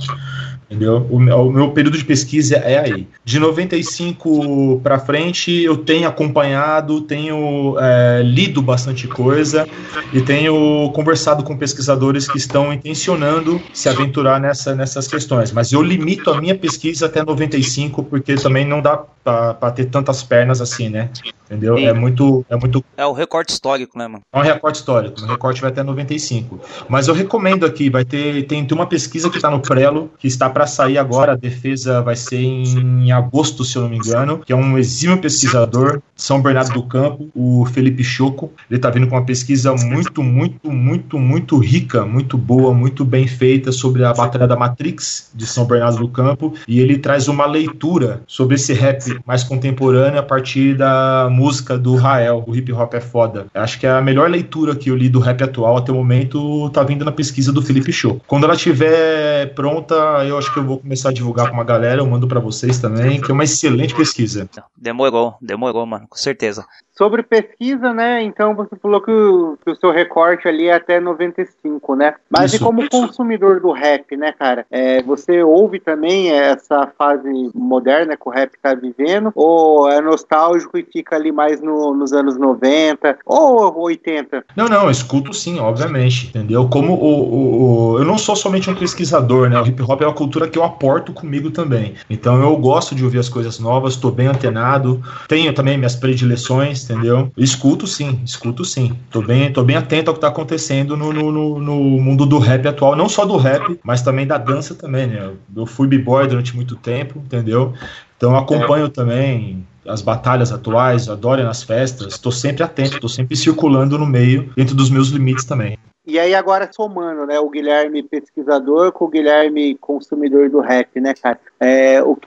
[0.70, 1.06] Entendeu?
[1.10, 3.06] O, meu- o meu período de pesquisa é aí.
[3.24, 9.66] De 95 para frente, eu tenho acompanhado, tenho é, lido bastante coisa
[10.12, 15.52] e tenho conversado com pesquisadores que estão intencionando se aventurar nessa, nessas questões.
[15.52, 20.22] Mas eu limito a minha pesquisa até 95, porque também não dá para ter tantas
[20.22, 21.08] pernas assim, né?
[21.46, 21.76] Entendeu?
[21.76, 21.84] Sim.
[21.84, 24.22] É muito, é muito É o recorte histórico, né, mano?
[24.32, 26.60] é um recorte histórico, o recorte vai até 95.
[26.88, 30.26] Mas eu recomendo aqui, vai ter tem, tem uma pesquisa que está no Prelo, que
[30.26, 34.38] está para sair agora, a defesa vai ser em agosto, se eu não me engano,
[34.38, 38.52] que é um exímio pesquisador São Bernardo do Campo, o Felipe Choco.
[38.68, 43.26] Ele está vindo com uma pesquisa muito, muito, muito, muito rica, muito boa, muito bem
[43.26, 47.46] feita sobre a Batalha da Matrix de São Bernardo do Campo, e ele traz uma
[47.46, 52.94] leitura sobre esse rap mais contemporâneo a partir da música do Rael, o hip hop
[52.94, 53.46] é foda.
[53.54, 56.70] Acho que é a melhor leitura que eu li do rap atual até o momento
[56.70, 58.20] tá vindo na pesquisa do Felipe Show.
[58.26, 59.94] Quando ela estiver pronta,
[60.26, 62.78] eu acho que eu vou começar a divulgar pra uma galera, eu mando pra vocês
[62.78, 64.48] também, que é uma excelente pesquisa.
[64.76, 66.64] Demorou, demorou, mano, com certeza.
[66.96, 68.22] Sobre pesquisa, né?
[68.22, 72.14] Então você falou que o, que o seu recorte ali é até 95, né?
[72.30, 72.62] Mas Isso.
[72.62, 74.64] e como consumidor do rap, né, cara?
[74.70, 79.32] É, você ouve também essa fase moderna que o rap tá vivendo?
[79.34, 84.44] Ou é nostálgico e fica ali mais no- nos anos 90 ou 80?
[84.56, 86.68] Não, não, eu escuto sim, obviamente, entendeu?
[86.68, 89.60] Como o, o- o- eu não sou somente um pesquisador, né?
[89.60, 91.94] O hip hop é uma cultura que eu aporto comigo também.
[92.08, 96.83] Então eu gosto de ouvir as coisas novas, tô bem antenado, tenho também minhas predileções,
[96.84, 97.32] entendeu?
[97.36, 98.96] Escuto sim, escuto sim.
[99.10, 102.66] Tô bem, tô bem atento ao que tá acontecendo no, no, no- mundo do rap
[102.68, 105.30] atual, não só do rap, mas também da dança também, né?
[105.56, 107.72] Eu fui b-boy durante muito tempo, entendeu?
[108.16, 113.98] Então acompanho também as batalhas atuais, adoro nas festas, tô sempre atento, tô sempre circulando
[113.98, 115.76] no meio, dentro dos meus limites também.
[116.06, 121.14] E aí agora somando, né, o Guilherme pesquisador com o Guilherme consumidor do rap, né,
[121.14, 121.38] cara?
[121.58, 122.18] É, o,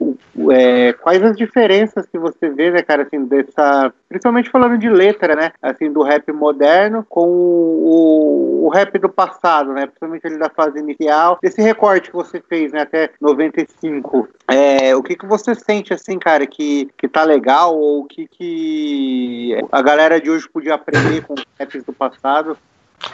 [0.00, 4.78] o- o- é, quais as diferenças que você vê, né, cara, assim, dessa, principalmente falando
[4.78, 10.26] de letra, né, assim, do rap moderno com o, o rap do passado, né, principalmente
[10.26, 14.28] ali da fase inicial, desse recorte que você fez, né, até 95.
[14.48, 18.26] É, o que que você sente, assim, cara, que, que tá legal ou o que
[18.26, 22.56] que a galera de hoje podia aprender com os raps do passado?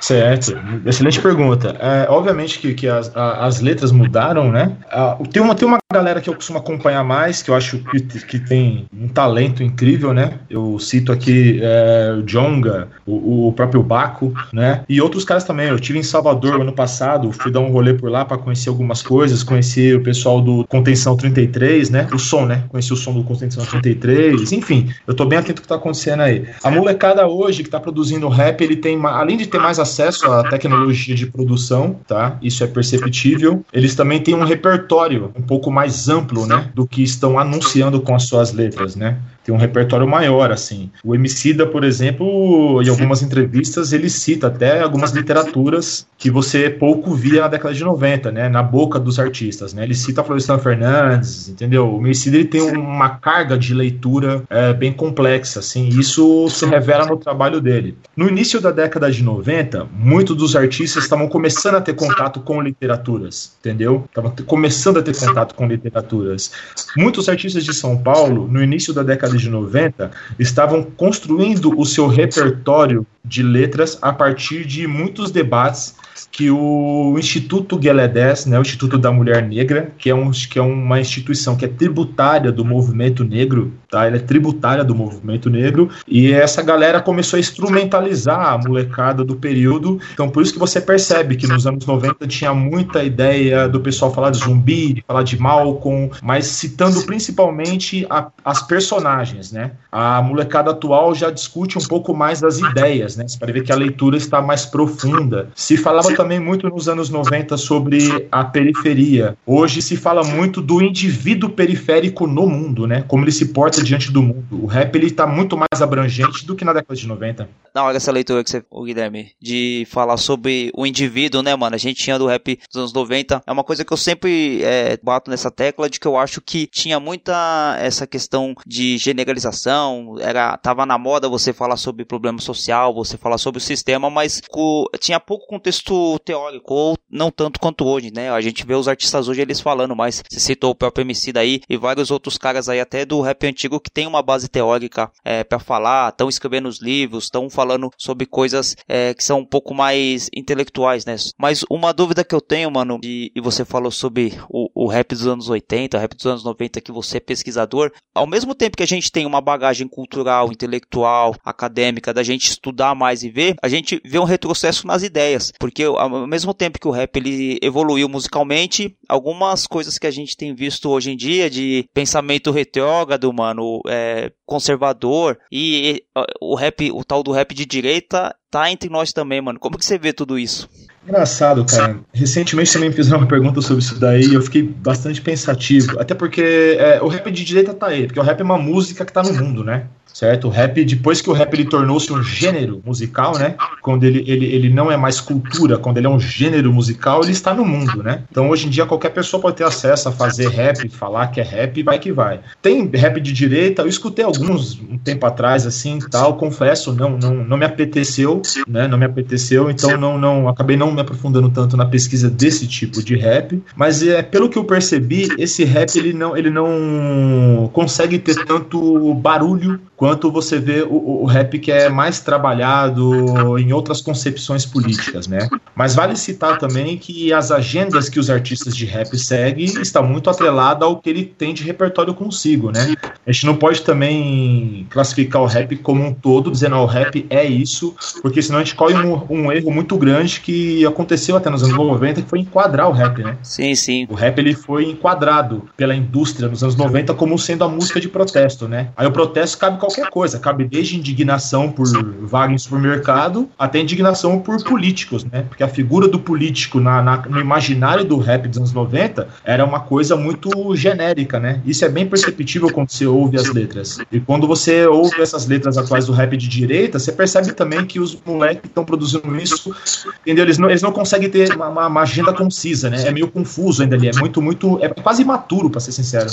[0.00, 0.52] Certo,
[0.84, 1.76] excelente pergunta.
[1.78, 4.76] É, obviamente que, que as, a- as letras mudaram, né?
[4.90, 8.00] Ah, tem, uma, tem uma galera que eu costumo acompanhar mais, que eu acho que,
[8.00, 10.40] que tem um talento incrível, né?
[10.50, 14.82] Eu cito aqui é, o Jonga, o, o próprio Baco, né?
[14.88, 15.68] E outros caras também.
[15.68, 19.00] Eu tive em Salvador ano passado, fui dar um rolê por lá para conhecer algumas
[19.00, 22.08] coisas, conheci o pessoal do Contenção 33, né?
[22.12, 22.64] O som, né?
[22.68, 26.20] Conheci o som do Contenção 33, enfim, eu tô bem atento ao que tá acontecendo
[26.20, 26.46] aí.
[26.64, 30.48] A molecada hoje que tá produzindo rap, ele tem, além de ter mais acesso à
[30.48, 32.36] tecnologia de produção, tá?
[32.42, 33.64] Isso é perceptível.
[33.72, 36.70] Eles também têm um repertório um pouco mais amplo, né?
[36.74, 39.18] Do que estão anunciando com as suas letras, né?
[39.46, 40.90] Tem um repertório maior, assim.
[41.04, 47.14] O Emicida, por exemplo, em algumas entrevistas, ele cita até algumas literaturas que você pouco
[47.14, 48.48] via na década de 90, né?
[48.48, 49.84] Na boca dos artistas, né?
[49.84, 51.94] Ele cita Florestan Fernandes, entendeu?
[51.94, 55.90] O Emicida, ele tem uma carga de leitura é, bem complexa, assim.
[55.90, 57.96] e Isso se revela no trabalho dele.
[58.16, 62.60] No início da década de 90, muitos dos artistas estavam começando a ter contato com
[62.60, 64.04] literaturas, entendeu?
[64.08, 66.50] Estavam começando a ter contato com literaturas.
[66.96, 72.06] Muitos artistas de São Paulo, no início da década de 90, estavam construindo o seu
[72.06, 75.94] repertório de letras a partir de muitos debates
[76.30, 80.62] que o Instituto Gueledés, né, o Instituto da Mulher Negra, que é, um, que é
[80.62, 84.06] uma instituição que é tributária do movimento negro, tá?
[84.06, 89.36] Ela é tributária do movimento negro, e essa galera começou a instrumentalizar a molecada do
[89.36, 90.00] período.
[90.12, 94.12] Então, por isso que você percebe que nos anos 90 tinha muita ideia do pessoal
[94.12, 99.72] falar de zumbi, de falar de Malcolm, mas citando principalmente a- as personagens, né?
[99.90, 103.26] A molecada atual já discute um pouco mais das ideias, né?
[103.28, 105.48] Você pode ver que a leitura está mais profunda.
[105.54, 109.36] Se falava também muito nos anos 90 sobre a periferia.
[109.46, 113.04] Hoje se fala muito do indivíduo periférico no mundo, né?
[113.06, 114.44] Como ele se porta diante do mundo.
[114.62, 117.48] O rap ele está muito mais abrangente do que na década de 90.
[117.74, 121.74] Da hora essa leitura que você, o Guilherme, de falar sobre o indivíduo, né, mano?
[121.74, 123.42] A gente tinha do rap dos anos 90.
[123.46, 126.66] É uma coisa que eu sempre é, bato nessa tecla de que eu acho que
[126.66, 130.16] tinha muita essa questão de generalização.
[130.20, 134.40] Era, tava na moda você falar sobre problema social, você falar sobre o sistema, mas
[134.48, 138.30] co- tinha pouco contexto teórico, ou não tanto quanto hoje, né?
[138.30, 140.22] A gente vê os artistas hoje eles falando mais.
[140.30, 143.80] Você citou o próprio MC daí e vários outros caras aí até do rap antigo
[143.80, 148.26] que tem uma base teórica é, para falar, estão escrevendo os livros, estão falando sobre
[148.26, 151.16] coisas é, que são um pouco mais intelectuais, né?
[151.38, 155.14] Mas uma dúvida que eu tenho, mano, de- e você falou sobre o, o rap
[155.14, 158.76] dos anos 80, o rap dos anos 90, que você é pesquisador, ao mesmo tempo
[158.76, 163.54] que a gente tem uma bagagem cultural, intelectual, acadêmica, da gente estudar mais e ver,
[163.62, 167.58] a gente vê um retrocesso nas ideias, porque ao mesmo tempo que o rap ele
[167.62, 173.32] evoluiu musicalmente, algumas coisas que a gente tem visto hoje em dia de pensamento retrógrado,
[173.32, 178.88] mano, é, conservador e, e, o rap, o tal do rap de direita tá entre
[178.88, 179.58] nós também, mano.
[179.58, 180.68] Como que você vê tudo isso?
[181.06, 182.00] Engraçado, cara.
[182.12, 186.00] Recentemente também me fizeram uma pergunta sobre isso daí e eu fiquei bastante pensativo.
[186.00, 189.04] Até porque é, o rap de direita tá aí, porque o rap é uma música
[189.04, 189.86] que tá no mundo, né?
[190.16, 190.46] Certo?
[190.46, 193.54] O rap, depois que o rap ele tornou-se um gênero musical, né?
[193.82, 197.32] Quando ele, ele, ele não é mais cultura, quando ele é um gênero musical, ele
[197.32, 198.22] está no mundo, né?
[198.30, 201.44] Então hoje em dia qualquer pessoa pode ter acesso a fazer rap, falar que é
[201.44, 202.40] rap e vai que vai.
[202.62, 207.34] Tem rap de direita, eu escutei alguns um tempo atrás, assim, tal, confesso, não, não,
[207.34, 208.88] não me apeteceu, né?
[208.88, 213.02] Não me apeteceu, então não, não acabei não me aprofundando tanto na pesquisa desse tipo
[213.04, 218.18] de rap, mas é pelo que eu percebi, esse rap ele não, ele não consegue
[218.18, 223.72] ter tanto barulho quanto quanto você vê o, o rap que é mais trabalhado em
[223.72, 225.48] outras concepções políticas, né?
[225.74, 230.30] Mas vale citar também que as agendas que os artistas de rap seguem está muito
[230.30, 232.94] atrelada ao que ele tem de repertório consigo, né?
[233.26, 237.26] A gente não pode também classificar o rap como um todo, dizendo, oh, o rap
[237.28, 237.92] é isso,
[238.22, 241.76] porque senão a gente corre um, um, erro muito grande que aconteceu até nos anos
[241.76, 243.36] 90, que foi enquadrar o rap, né?
[243.42, 244.06] Sim, sim.
[244.08, 248.08] O rap ele foi enquadrado pela indústria nos anos 90 como sendo a música de
[248.08, 248.90] protesto, né?
[248.96, 251.86] Aí o protesto cabe qualquer coisa, cabe desde indignação por
[252.22, 255.42] vaga em supermercado até indignação por políticos, né?
[255.48, 259.64] Porque a figura do político na, na, no imaginário do rap dos anos 90 era
[259.64, 261.60] uma coisa muito genérica, né?
[261.64, 263.98] Isso é bem perceptível quando você ouve as letras.
[264.10, 268.00] E quando você ouve essas letras atuais do rap de direita, você percebe também que
[268.00, 269.74] os moleques que estão produzindo isso,
[270.22, 270.44] entendeu?
[270.44, 273.06] Eles não, eles não conseguem ter uma, uma, agenda concisa, né?
[273.06, 276.28] É meio confuso ainda ali, é muito, muito, é quase imaturo, para ser sincero.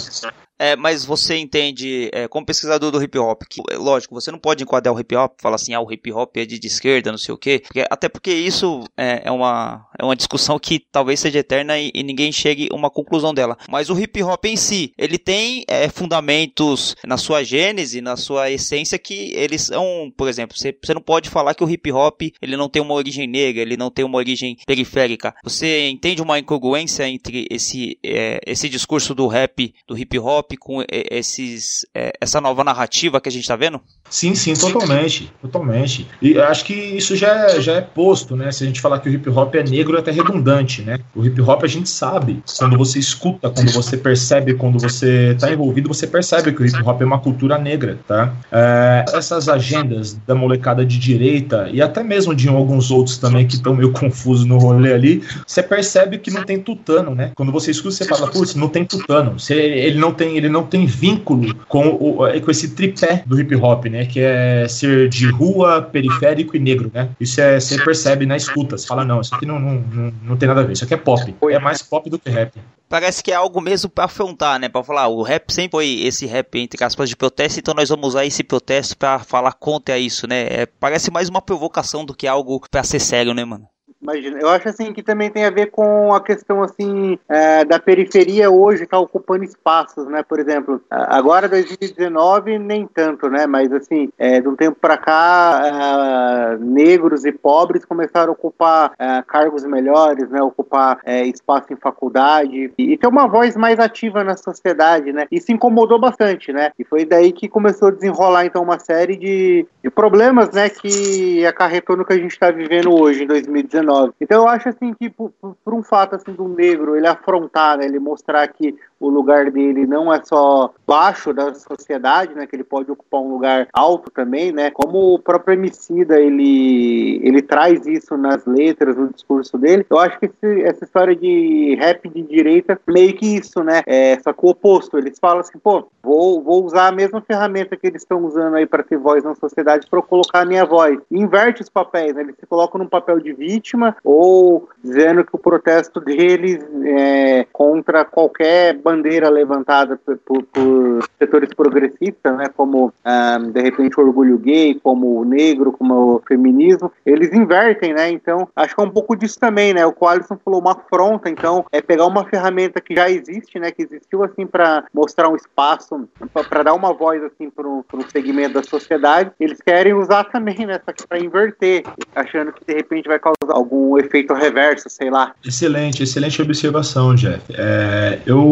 [0.64, 4.40] É, mas você entende, é, como pesquisador do hip hop, que, é, lógico, você não
[4.40, 7.12] pode enquadrar o hip hop, falar assim, ah, o hip hop é de, de esquerda,
[7.12, 10.80] não sei o quê, porque, até porque isso é, é, uma, é uma discussão que
[10.80, 13.58] talvez seja eterna e, e, ninguém chegue a uma conclusão dela.
[13.68, 18.50] Mas o hip hop em si, ele tem é, fundamentos na sua gênese, na sua
[18.50, 22.22] essência, que eles são, por exemplo, você, você não pode falar que o hip hop
[22.42, 25.36] ele não tem uma origem negra, ele não tem uma origem periférica.
[25.44, 30.84] Você entende uma incongruência entre esse, é, esse discurso do rap, do hip hop, com
[30.90, 33.82] esses, é, essa nova narrativa que a gente está vendo?
[34.14, 36.08] Sim, sim, totalmente, totalmente.
[36.22, 38.52] E acho que isso já é, já é posto, né?
[38.52, 41.00] Se a gente falar que o hip hop é negro, é até redundante, né?
[41.16, 45.52] O hip hop a gente sabe, quando você escuta, quando você percebe, quando você está
[45.52, 48.32] envolvido, você percebe que o hip hop é uma cultura negra, tá?
[48.52, 53.56] É, essas agendas da molecada de direita e até mesmo de alguns outros também que
[53.56, 57.32] estão meio confusos no rolê ali, você percebe que não tem tutano, né?
[57.34, 59.40] Quando você escuta, você fala, putz, não tem tutano.
[59.40, 63.56] Você, ele não tem ele não tem vínculo com, o, com esse tripé do hip
[63.56, 64.03] hop, né?
[64.06, 67.10] Que é ser de rua, periférico e negro, né?
[67.20, 68.78] Isso é, você percebe na escuta.
[68.78, 70.94] Você fala, não, isso aqui não, não, não, não tem nada a ver, isso aqui
[70.94, 71.36] é pop.
[71.50, 72.54] É mais pop do que rap
[72.94, 74.70] parece que é algo mesmo para afrontar, né?
[74.70, 78.10] Para falar, o rap sempre foi esse rap entre aspas de protesto, então nós vamos
[78.10, 80.42] usar esse protesto para falar contra isso, né?
[80.44, 83.68] É, parece mais uma provocação do que algo para ser sério, né, mano?
[84.04, 84.38] Imagina.
[84.38, 88.52] Eu acho assim que também tem a ver com a questão assim é, da periferia
[88.52, 90.22] hoje estar tá ocupando espaços, né?
[90.22, 93.48] Por exemplo, agora 2019 nem tanto, né?
[93.48, 98.92] Mas assim, é, de um tempo para cá, é, negros e pobres começaram a ocupar
[99.00, 100.42] é, cargos melhores, né?
[100.42, 105.28] Ocupar é, espaço em faculdade e, e, ter uma voz mais ativa na sociedade, né?
[105.32, 106.72] Isso incomodou bastante, né?
[106.78, 110.68] E foi daí que começou a desenrolar então uma série de, de problemas, né?
[110.68, 114.94] Que acarretou no que a gente está vivendo hoje em 2019 então eu acho assim
[114.94, 119.10] que por, por um fato assim do negro ele afrontar, né, ele mostrar que o
[119.10, 123.68] lugar dele não é só baixo da sociedade, né, que ele pode ocupar um lugar
[123.74, 129.58] alto também, né, como o próprio Emicida, ele, ele traz isso nas letras, no discurso
[129.58, 133.82] dele, eu acho que esse, essa história de rap de direita, meio que isso, né,
[133.86, 137.76] é, só que o oposto, eles falam assim, pô, vou, vou usar a mesma ferramenta
[137.76, 140.98] que eles estão usando aí para ter voz na sociedade para colocar a minha voz,
[141.12, 145.36] e inverte os papéis, né, eles se colocam num papel de vítima, ou dizendo que
[145.36, 152.88] o protesto deles é contra qualquer bandeira levantada por, por, por setores progressistas, né, como
[152.88, 157.94] um, ah, de repente o orgulho gay, como o negro, como o feminismo, eles invertem,
[157.94, 158.10] né?
[158.10, 159.86] Então acho que é um pouco disso também, né?
[159.86, 163.72] O Qualisson falou uma afronta, então é pegar uma ferramenta que já existe, né?
[163.72, 166.08] Que existiu assim para mostrar um espaço,
[166.50, 169.32] para dar uma voz assim para um segmento da sociedade.
[169.40, 170.80] Eles querem usar também, né?
[171.08, 171.84] Para inverter,
[172.16, 175.34] achando que de repente vai causar algum efeito reverso, sei lá.
[175.46, 177.42] Excelente, excelente observação, Jeff.
[177.54, 178.44] É, eu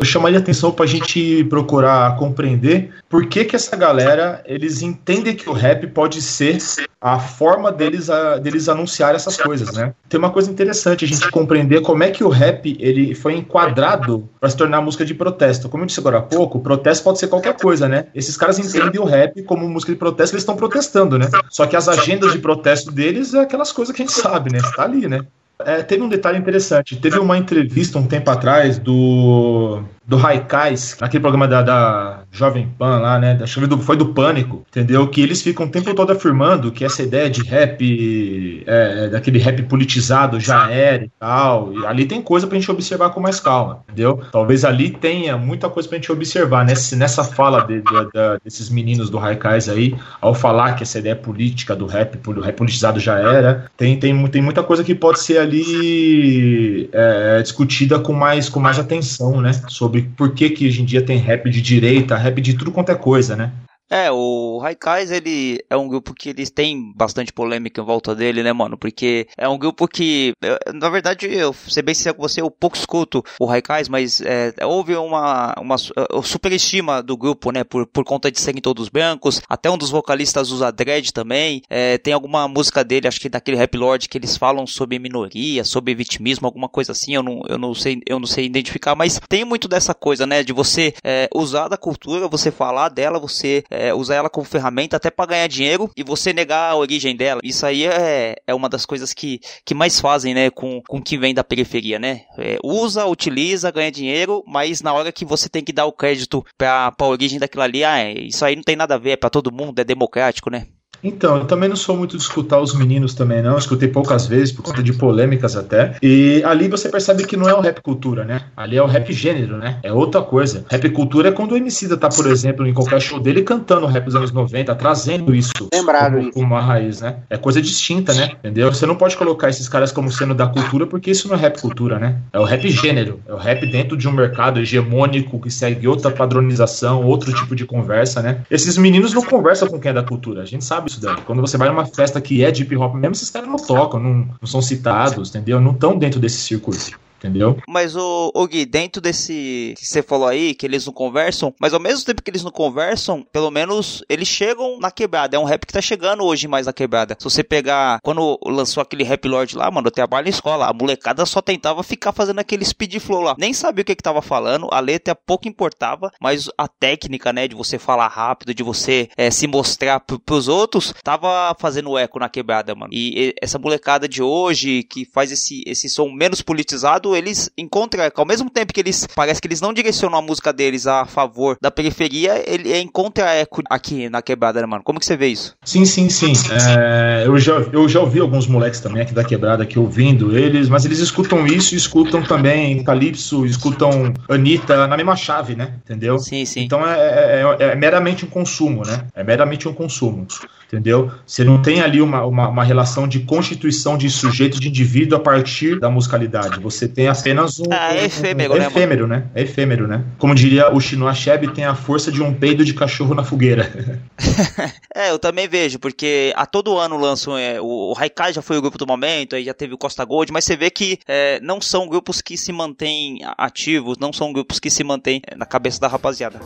[0.00, 5.34] eu chamaria atenção para a gente procurar compreender por que, que essa galera eles entendem
[5.34, 6.58] que o rap pode ser
[7.00, 9.92] a forma deles, a, deles anunciar essas coisas, né?
[10.08, 14.28] Tem uma coisa interessante a gente compreender como é que o rap ele foi enquadrado
[14.40, 15.68] para se tornar música de protesto.
[15.68, 18.06] Como eu disse agora há pouco, protesto pode ser qualquer coisa, né?
[18.14, 21.28] Esses caras entendem o rap como música de protesto, eles estão protestando, né?
[21.50, 24.58] Só que as agendas de protesto deles é aquelas coisas que a gente sabe, né?
[24.58, 25.20] Está ali, né?
[25.60, 26.96] É, teve um detalhe interessante.
[26.96, 32.98] Teve uma entrevista um tempo atrás do do Raikais, aquele programa da, da Jovem Pan
[32.98, 33.38] lá, né?
[33.42, 35.06] Acho que foi do Pânico, entendeu?
[35.08, 39.62] Que eles ficam o tempo todo afirmando que essa ideia de rap, é, daquele rap
[39.62, 41.72] politizado já era e tal.
[41.72, 44.20] E ali tem coisa pra gente observar com mais calma, entendeu?
[44.30, 48.68] Talvez ali tenha muita coisa pra gente observar nessa, nessa fala de, de, de, desses
[48.68, 53.00] meninos do Raikais aí, ao falar que essa ideia política do rap, do rap politizado
[53.00, 53.66] já era.
[53.76, 58.78] Tem, tem, tem muita coisa que pode ser ali é, discutida com mais, com mais
[58.78, 59.52] atenção, né?
[59.68, 62.72] Sobre sobre por que, que hoje em dia tem rap de direita, rap de tudo
[62.72, 63.52] quanto é coisa, né?
[63.94, 68.42] É, o Raikais, ele é um grupo que eles têm bastante polêmica em volta dele,
[68.42, 68.76] né, mano?
[68.76, 70.32] Porque é um grupo que,
[70.74, 74.52] na verdade, eu, ser bem sincero com você, eu pouco escuto o Raikais, mas é,
[74.64, 75.76] houve uma, uma
[76.24, 80.50] superestima do grupo, né, por, por conta de serem todos brancos, até um dos vocalistas
[80.50, 84.36] usa dread também, é, tem alguma música dele, acho que daquele Rap Lord, que eles
[84.36, 88.26] falam sobre minoria, sobre vitimismo, alguma coisa assim, eu não, eu não sei, eu não
[88.26, 92.50] sei identificar, mas tem muito dessa coisa, né, de você é, usar da cultura, você
[92.50, 96.70] falar dela, você é, usar ela como ferramenta até para ganhar dinheiro e você negar
[96.70, 97.40] a origem dela.
[97.42, 101.18] Isso aí é, é uma das coisas que, que mais fazem, né, com, com quem
[101.18, 102.22] vem da periferia, né?
[102.38, 106.44] É, usa, utiliza, ganha dinheiro, mas na hora que você tem que dar o crédito
[106.56, 109.30] pra, pra origem daquilo ali, ah, isso aí não tem nada a ver, é pra
[109.30, 110.66] todo mundo, é democrático, né?
[111.04, 113.52] Então, eu também não sou muito de escutar os meninos também, não.
[113.52, 115.96] Eu escutei poucas vezes, por conta de polêmicas até.
[116.02, 118.40] E ali você percebe que não é o rap cultura, né?
[118.56, 119.78] Ali é o rap gênero, né?
[119.82, 120.64] É outra coisa.
[120.70, 124.06] Rap cultura é quando o Emicida tá, por exemplo, em qualquer show dele cantando rap
[124.06, 127.16] dos anos 90, trazendo isso Lembrado como, como uma raiz, né?
[127.28, 128.30] É coisa distinta, né?
[128.38, 128.72] Entendeu?
[128.72, 131.60] Você não pode colocar esses caras como sendo da cultura, porque isso não é rap
[131.60, 132.16] cultura, né?
[132.32, 133.20] É o rap gênero.
[133.28, 137.66] É o rap dentro de um mercado hegemônico que segue outra padronização, outro tipo de
[137.66, 138.40] conversa, né?
[138.50, 140.40] Esses meninos não conversam com quem é da cultura.
[140.40, 141.16] A gente sabe isso daí.
[141.26, 144.00] Quando você vai numa festa que é de hip hop, mesmo esses caras não tocam,
[144.00, 145.60] não, não são citados, entendeu?
[145.60, 147.56] Não estão dentro desse circuito entendeu?
[147.68, 151.72] Mas o, o Gui, dentro desse que você falou aí, que eles não conversam, mas
[151.72, 155.36] ao mesmo tempo que eles não conversam, pelo menos eles chegam na quebrada.
[155.36, 157.16] É um rap que tá chegando hoje mais na quebrada.
[157.18, 160.72] Se você pegar, quando lançou aquele Rap Lord lá, mano, eu trabalho na escola, a
[160.72, 163.34] molecada só tentava ficar fazendo aquele speed flow lá.
[163.38, 167.48] Nem sabia o que que tava falando, a letra pouco importava, mas a técnica, né,
[167.48, 172.18] de você falar rápido, de você é, se mostrar pro, pros outros, tava fazendo eco
[172.18, 172.92] na quebrada, mano.
[172.92, 178.04] E, e essa molecada de hoje, que faz esse, esse som menos politizado, eles encontram,
[178.14, 181.56] ao mesmo tempo que eles parece que eles não direcionam a música deles a favor
[181.60, 184.82] da periferia, ele encontra eco aqui na quebrada, né, mano?
[184.82, 185.56] Como que você vê isso?
[185.64, 186.32] Sim, sim, sim.
[186.52, 190.68] É, eu, já, eu já ouvi alguns moleques também aqui da quebrada aqui ouvindo eles,
[190.68, 195.74] mas eles escutam isso, escutam também Calypso, escutam Anitta na mesma chave, né?
[195.84, 196.18] Entendeu?
[196.18, 196.62] Sim, sim.
[196.62, 199.06] Então é, é, é, é meramente um consumo, né?
[199.14, 200.26] É meramente um consumo
[200.74, 201.10] entendeu?
[201.24, 205.20] Você não tem ali uma, uma, uma, relação de constituição de sujeito, de indivíduo a
[205.20, 206.60] partir da musicalidade.
[206.60, 207.66] Você tem apenas um.
[207.70, 208.66] Ah, é efêmero, um, né?
[208.66, 209.24] Efêmero, né?
[209.34, 210.04] É efêmero, né?
[210.18, 213.72] Como diria o Chinua Achebe, tem a força de um peido de cachorro na fogueira.
[214.94, 217.38] é, eu também vejo, porque a todo ano lançam.
[217.38, 220.04] É, o, o Haikai já foi o grupo do momento, aí já teve o Costa
[220.04, 224.32] Gold, mas você vê que é, não são grupos que se mantêm ativos, não são
[224.32, 226.40] grupos que se mantêm na cabeça da rapaziada.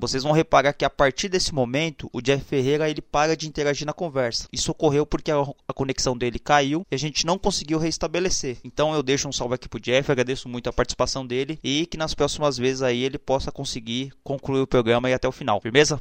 [0.00, 3.86] Vocês vão reparar que a partir desse momento, o Jeff Ferreira ele para de interagir
[3.86, 4.48] na conversa.
[4.50, 5.44] Isso ocorreu porque a,
[5.74, 8.56] conexão dele caiu e a gente não conseguiu restabelecer.
[8.64, 11.98] Então eu deixo um salve aqui pro Jeff, agradeço muito a participação dele e que
[11.98, 15.60] nas próximas vezes aí ele possa conseguir concluir o programa e até o final.
[15.60, 15.98] Firmeza?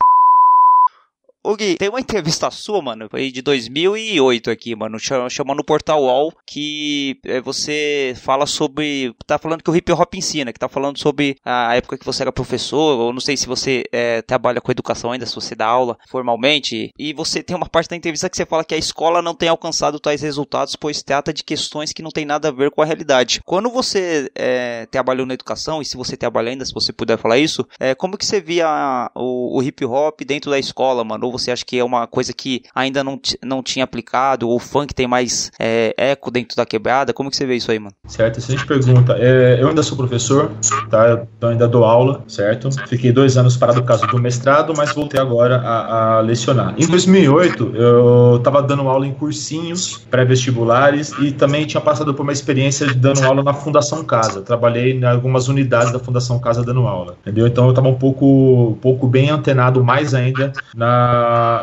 [1.41, 6.03] Ô Gui, tem uma entrevista sua, mano, foi de 2008 aqui, mano, chama no Portal
[6.03, 10.67] Wall, que é, você fala sobre, tá falando que o hip hop ensina, que tá
[10.67, 14.59] falando sobre a época que você era professor, ou não sei se você é, trabalha
[14.59, 18.29] com educação ainda, se você dá aula formalmente, e você tem uma parte da entrevista
[18.29, 21.93] que você fala que a escola não tem alcançado tais resultados, pois trata de questões
[21.93, 23.39] que não tem nada a ver com a realidade.
[23.45, 27.37] Quando você é, trabalhou na educação, e se você trabalha ainda, se você puder falar
[27.37, 31.28] isso, é, como que você via o, o hip hop dentro da escola, mano?
[31.29, 34.59] Ou você acha que é uma coisa que ainda não, não tinha aplicado, ou o
[34.59, 37.13] funk tem mais é, eco dentro da quebrada?
[37.13, 37.93] Como que você vê isso aí, mano?
[38.07, 40.51] Certo, gente pergunta, é, eu ainda sou professor,
[40.89, 41.25] tá?
[41.41, 42.69] Eu ainda dou aula, certo?
[42.87, 46.73] Fiquei dois anos parado por causa do mestrado, mas voltei agora a, a lecionar.
[46.77, 52.31] Em 2008, eu estava dando aula em cursinhos pré-vestibulares e também tinha passado por uma
[52.31, 54.41] experiência de dando aula na Fundação Casa.
[54.41, 57.47] Trabalhei em algumas unidades da Fundação Casa dando aula, entendeu?
[57.47, 61.18] Então eu estava um pouco, um pouco bem antenado mais ainda na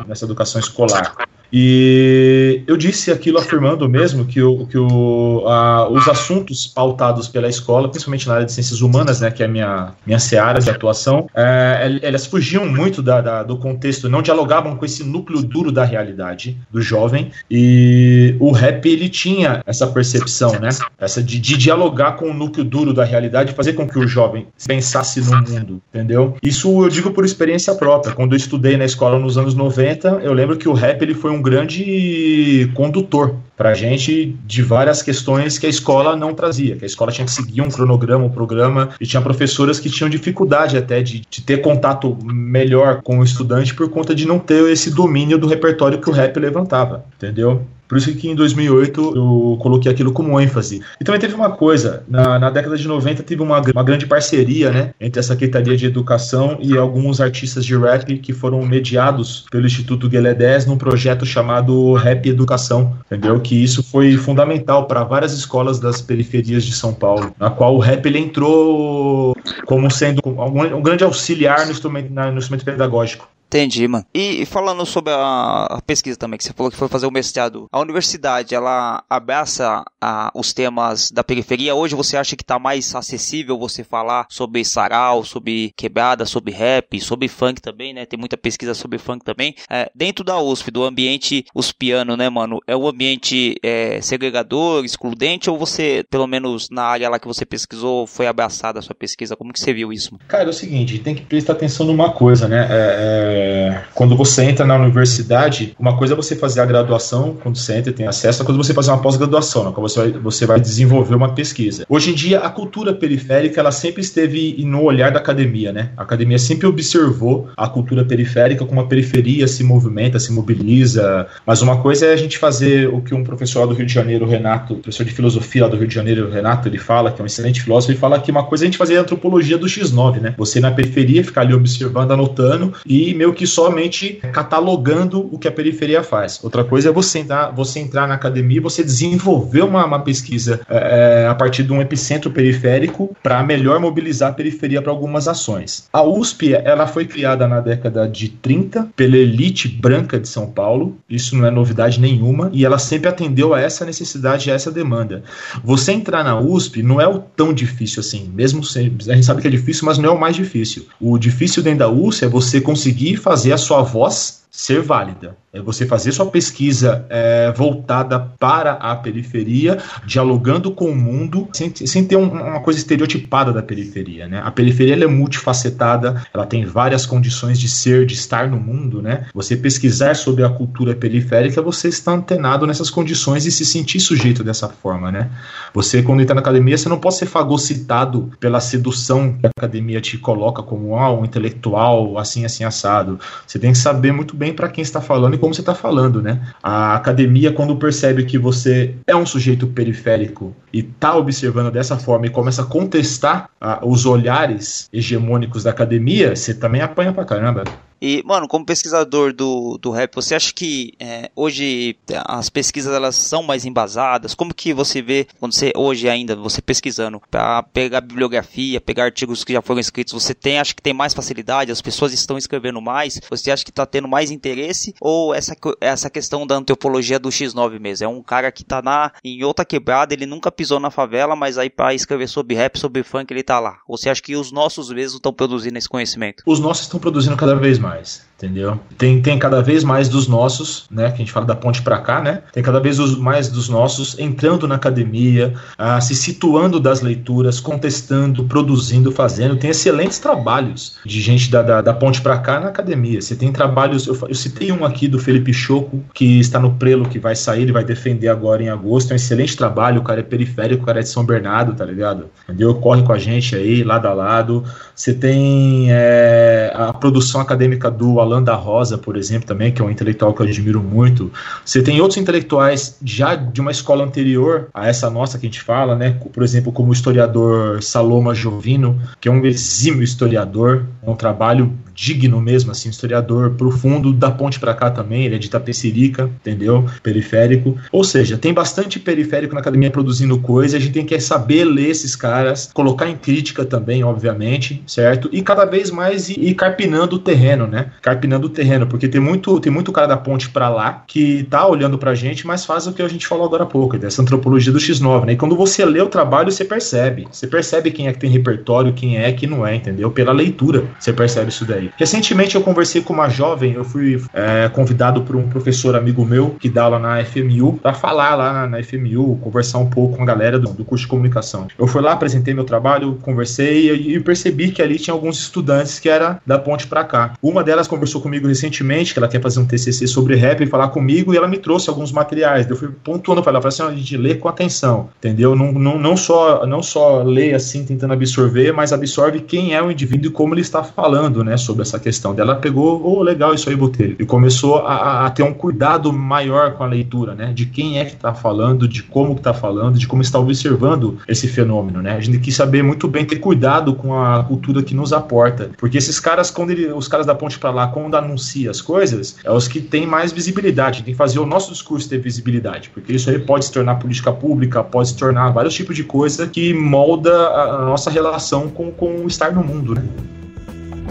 [0.06, 1.14] nessa educação escolar.
[1.52, 7.48] E eu disse aquilo afirmando mesmo que, o, que o, a, os assuntos pautados pela
[7.48, 10.70] escola, principalmente na área de ciências humanas, né, que é a minha, minha seara de
[10.70, 15.70] atuação, é, elas fugiam muito da, da, do contexto, não dialogavam com esse núcleo duro
[15.70, 17.30] da realidade do jovem.
[17.50, 20.68] E o rap ele tinha essa percepção, né,
[20.98, 24.46] essa de, de dialogar com o núcleo duro da realidade, fazer com que o jovem
[24.66, 26.36] pensasse no mundo, entendeu?
[26.42, 28.14] Isso eu digo por experiência própria.
[28.14, 31.30] Quando eu estudei na escola nos anos 90, eu lembro que o rap ele foi
[31.30, 36.84] um grande condutor para a gente de várias questões que a escola não trazia, que
[36.84, 40.76] a escola tinha que seguir um cronograma, um programa, e tinha professoras que tinham dificuldade
[40.76, 44.90] até de, de ter contato melhor com o estudante por conta de não ter esse
[44.90, 47.64] domínio do repertório que o rap levantava, entendeu?
[47.88, 50.82] Por isso que em 2008 eu coloquei aquilo como ênfase.
[51.00, 54.70] E também teve uma coisa, na, na década de 90 teve uma, uma grande parceria,
[54.70, 59.66] né, entre a Secretaria de Educação e alguns artistas de rap que foram mediados pelo
[59.66, 63.40] Instituto Guelé 10 num projeto chamado Rap Educação, entendeu?
[63.40, 67.78] Que isso foi fundamental para várias escolas das periferias de São Paulo, na qual o
[67.78, 73.28] rap ele entrou como sendo um, um grande auxiliar no instrumento, no instrumento pedagógico.
[73.46, 74.04] Entendi, mano.
[74.12, 77.80] E falando sobre a, pesquisa também, que você falou que foi fazer o mestrado, a
[77.80, 81.74] universidade, ela abraça a, os temas da periferia.
[81.74, 87.00] Hoje você acha que está mais acessível você falar sobre sarau, sobre quebrada, sobre rap,
[87.00, 88.04] sobre funk também, né?
[88.04, 89.54] Tem muita pesquisa sobre funk também.
[89.70, 92.60] É, dentro da USP, do ambiente uspiano, né, mano?
[92.66, 97.46] É um ambiente é, segregador, excludente, ou você, pelo menos na área lá que você
[97.46, 99.36] pesquisou, foi abraçada a sua pesquisa?
[99.36, 100.12] Como que você viu isso?
[100.12, 100.24] Mano?
[100.26, 102.66] Cara, é o seguinte, tem que prestar atenção numa coisa, né?
[102.68, 103.32] é...
[103.32, 107.58] é é, quando você entra na universidade, uma coisa é você fazer a graduação, quando
[107.58, 110.00] você entra e tem acesso, outra coisa é você fazer uma pós-graduação, na qual você
[110.00, 111.84] vai, você vai desenvolver uma pesquisa.
[111.88, 115.90] Hoje em dia, a cultura periférica, ela sempre esteve no olhar da academia, né?
[115.96, 121.60] A academia sempre observou a cultura periférica como a periferia se movimenta, se mobiliza, mas
[121.60, 124.26] uma coisa é a gente fazer o que um professor lá do Rio de Janeiro,
[124.26, 127.26] Renato, professor de filosofia lá do Rio de Janeiro, Renato, ele fala, que é um
[127.26, 130.20] excelente filósofo, ele fala que uma coisa é a gente fazer a antropologia do X9,
[130.20, 130.34] né?
[130.38, 135.52] Você na periferia ficar ali observando, anotando e meio que somente catalogando o que a
[135.52, 136.42] periferia faz.
[136.42, 140.60] Outra coisa é você entrar, você entrar na academia e você desenvolver uma, uma pesquisa
[140.68, 145.88] é, a partir de um epicentro periférico para melhor mobilizar a periferia para algumas ações.
[145.92, 150.96] A USP ela foi criada na década de 30 pela elite branca de São Paulo,
[151.08, 155.22] isso não é novidade nenhuma, e ela sempre atendeu a essa necessidade, a essa demanda.
[155.64, 159.48] Você entrar na USP não é o tão difícil assim, mesmo a gente sabe que
[159.48, 160.86] é difícil, mas não é o mais difícil.
[161.00, 165.36] O difícil dentro da USP é você conseguir fazer a sua voz ser válida.
[165.56, 171.72] É você fazer sua pesquisa é, voltada para a periferia, dialogando com o mundo, sem,
[171.74, 174.28] sem ter um, uma coisa estereotipada da periferia.
[174.28, 174.42] Né?
[174.44, 179.00] A periferia é multifacetada, ela tem várias condições de ser, de estar no mundo.
[179.00, 179.26] Né?
[179.34, 184.44] Você pesquisar sobre a cultura periférica, você está antenado nessas condições e se sentir sujeito
[184.44, 185.10] dessa forma.
[185.10, 185.30] Né?
[185.72, 190.00] Você, quando entra na academia, você não pode ser fagocitado pela sedução que a academia
[190.00, 193.18] te coloca como ah, um intelectual, assim, assim, assado.
[193.46, 196.20] Você tem que saber muito bem para quem está falando e como você está falando,
[196.20, 196.40] né?
[196.60, 202.26] A academia, quando percebe que você é um sujeito periférico e está observando dessa forma
[202.26, 207.62] e começa a contestar ah, os olhares hegemônicos da academia, você também apanha pra caramba.
[208.06, 213.16] E, mano, como pesquisador do, do rap, você acha que é, hoje as pesquisas elas
[213.16, 214.32] são mais embasadas?
[214.32, 219.42] Como que você vê, quando você, hoje ainda, você pesquisando, para pegar bibliografia, pegar artigos
[219.42, 222.80] que já foram escritos, você tem, acha que tem mais facilidade, as pessoas estão escrevendo
[222.80, 224.94] mais, você acha que está tendo mais interesse?
[225.00, 228.04] Ou essa, essa questão da antropologia do X9 mesmo?
[228.04, 231.58] É um cara que tá na, em outra quebrada, ele nunca pisou na favela, mas
[231.58, 233.80] aí para escrever sobre rap, sobre funk, ele tá lá.
[233.88, 236.44] Ou você acha que os nossos mesmos estão produzindo esse conhecimento?
[236.46, 238.78] Os nossos estão produzindo cada vez mais mais entendeu?
[238.98, 241.98] Tem, tem cada vez mais dos nossos, né, que a gente fala da ponte para
[241.98, 242.42] cá, né?
[242.52, 248.44] Tem cada vez mais dos nossos entrando na academia, ah, se situando das leituras, contestando,
[248.44, 249.56] produzindo, fazendo.
[249.56, 253.20] Tem excelentes trabalhos de gente da, da, da ponte para cá na academia.
[253.20, 257.08] Você tem trabalhos, eu, eu, citei um aqui do Felipe Choco, que está no Prelo,
[257.08, 259.10] que vai sair, ele vai defender agora em agosto.
[259.10, 261.84] É um excelente trabalho, o cara é periférico, o cara é de São Bernardo, tá
[261.84, 262.26] ligado?
[262.44, 262.74] Entendeu?
[262.74, 264.64] Corre com a gente aí, lado a lado.
[264.94, 269.84] Você tem é, a produção acadêmica do Alan da Rosa, por exemplo, também, que é
[269.84, 271.32] um intelectual que eu admiro muito.
[271.64, 275.62] Você tem outros intelectuais já de uma escola anterior a essa nossa que a gente
[275.62, 276.18] fala, né?
[276.32, 281.72] Por exemplo, como o historiador Saloma Jovino, que é um exímio historiador, é um trabalho
[281.96, 286.84] digno mesmo, assim, historiador profundo, da ponte para cá também, ele é de Itapecerica, entendeu?
[287.02, 287.76] Periférico.
[287.90, 291.88] Ou seja, tem bastante periférico na academia produzindo coisa, a gente tem que saber ler
[291.88, 295.28] esses caras, colocar em crítica também, obviamente, certo?
[295.32, 297.90] E cada vez mais ir, ir carpinando o terreno, né?
[298.02, 301.66] Carpinando o terreno, porque tem muito, tem muito cara da ponte para lá que tá
[301.66, 304.72] olhando pra gente, mas faz o que a gente falou agora há pouco, dessa antropologia
[304.72, 305.32] do X9, né?
[305.32, 307.26] E quando você lê o trabalho, você percebe.
[307.30, 310.10] Você percebe quem é que tem repertório, quem é que não é, entendeu?
[310.10, 311.85] Pela leitura, você percebe isso daí.
[311.96, 316.56] Recentemente eu conversei com uma jovem, eu fui é, convidado por um professor amigo meu
[316.58, 320.22] que dá aula na FMU para falar lá na, na, FMU, conversar um pouco com
[320.22, 321.66] a galera do, do, curso de comunicação.
[321.78, 325.98] Eu fui lá, apresentei meu trabalho, conversei e, e percebi que ali tinha alguns estudantes
[325.98, 327.34] que era da ponte para cá.
[327.42, 330.88] Uma delas conversou comigo recentemente que ela quer fazer um TCC sobre rap e falar
[330.88, 332.68] comigo e ela me trouxe alguns materiais.
[332.68, 335.54] Eu fui pontuando para ela, falei assim, a gente lê com atenção, entendeu?
[335.54, 339.90] Não, não, não só não só lê assim tentando absorver, mas absorve quem é o
[339.90, 342.34] indivíduo e como ele está falando, né, sobre sobre essa questão.
[342.38, 346.74] Ela pegou, oh, legal isso aí, Botelho, e começou a, a, ter um cuidado maior
[346.74, 347.52] com a leitura, né?
[347.52, 351.46] De quem é que está falando, de como está falando, de como está observando esse
[351.46, 352.12] fenômeno, né?
[352.12, 355.70] A gente tem que saber muito bem ter cuidado com a cultura que nos aporta,
[355.76, 359.36] porque esses caras, quando ele, os caras da ponte para lá, quando anuncia as coisas,
[359.44, 361.02] é os que têm mais visibilidade.
[361.02, 364.32] Tem que fazer o nosso discurso ter visibilidade, porque isso aí pode se tornar política
[364.32, 369.24] pública, pode se tornar vários tipos de coisa que molda a, nossa relação com, com
[369.24, 370.02] o estar no mundo, né?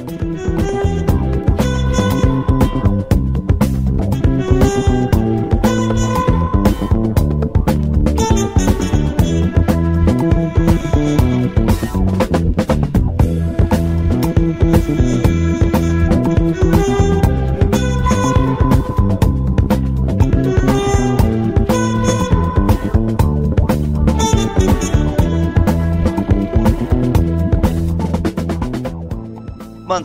[0.08, 0.75] Thank you.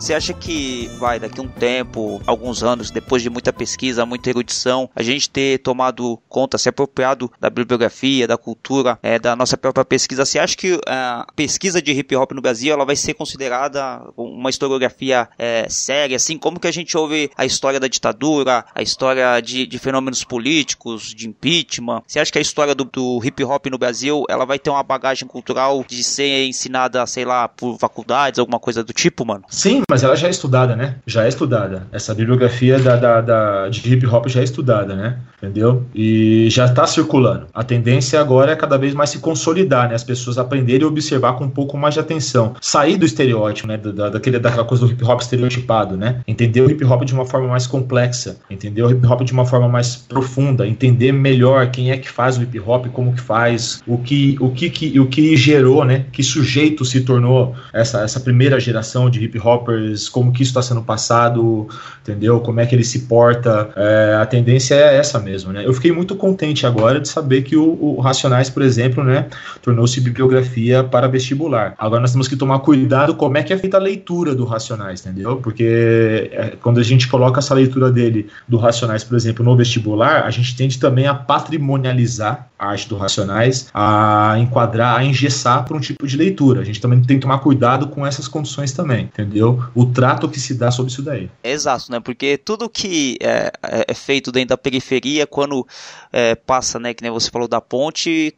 [0.01, 4.89] Você acha que vai daqui um tempo, alguns anos, depois de muita pesquisa, muita erudição,
[4.95, 9.85] a gente ter tomado conta, se apropriado da bibliografia, da cultura, é, da nossa própria
[9.85, 14.01] pesquisa, você acha que a pesquisa de hip hop no Brasil ela vai ser considerada
[14.17, 18.81] uma historiografia é, séria, assim como que a gente ouve a história da ditadura, a
[18.81, 22.01] história de, de fenômenos políticos, de impeachment?
[22.07, 24.81] Você acha que a história do, do hip hop no Brasil ela vai ter uma
[24.81, 29.43] bagagem cultural de ser ensinada, sei lá, por faculdades, alguma coisa do tipo, mano?
[29.47, 30.95] Sim, mas ela já é estudada, né?
[31.05, 31.85] Já é estudada.
[31.91, 35.17] Essa bibliografia da, da, da de hip hop já é estudada, né?
[35.37, 35.83] Entendeu?
[35.93, 37.47] E já está circulando.
[37.53, 39.95] A tendência agora é cada vez mais se consolidar, né?
[39.95, 42.53] As pessoas aprenderem e observar com um pouco mais de atenção.
[42.61, 43.75] Sair do estereótipo, né?
[43.75, 46.21] Da, daquele, daquela coisa do hip hop estereotipado, né?
[46.25, 48.37] Entender o hip hop de uma forma mais complexa.
[48.49, 50.65] Entender o hip hop de uma forma mais profunda.
[50.65, 54.51] Entender melhor quem é que faz o hip hop, como que faz, o que, o
[54.51, 56.05] que, que, o que gerou, né?
[56.13, 59.67] Que sujeito se tornou essa, essa primeira geração de hip hop
[60.11, 61.67] como que isso está sendo passado,
[62.01, 62.39] entendeu?
[62.39, 63.69] Como é que ele se porta.
[63.75, 65.65] É, a tendência é essa mesmo, né?
[65.65, 69.27] Eu fiquei muito contente agora de saber que o, o Racionais, por exemplo, né,
[69.61, 71.73] tornou-se bibliografia para vestibular.
[71.77, 75.01] Agora nós temos que tomar cuidado como é que é feita a leitura do Racionais,
[75.01, 75.37] entendeu?
[75.37, 80.23] Porque é, quando a gente coloca essa leitura dele, do Racionais, por exemplo, no vestibular,
[80.25, 85.75] a gente tende também a patrimonializar a arte do Racionais, a enquadrar, a engessar para
[85.75, 86.61] um tipo de leitura.
[86.61, 89.63] A gente também tem que tomar cuidado com essas condições também, entendeu?
[89.73, 91.29] O trato que se dá sobre isso daí.
[91.43, 91.99] Exato, né?
[91.99, 93.51] Porque tudo que é,
[93.87, 95.65] é, feito dentro da periferia, quando
[96.11, 98.35] é, passa, né, que nem você falou da ponte,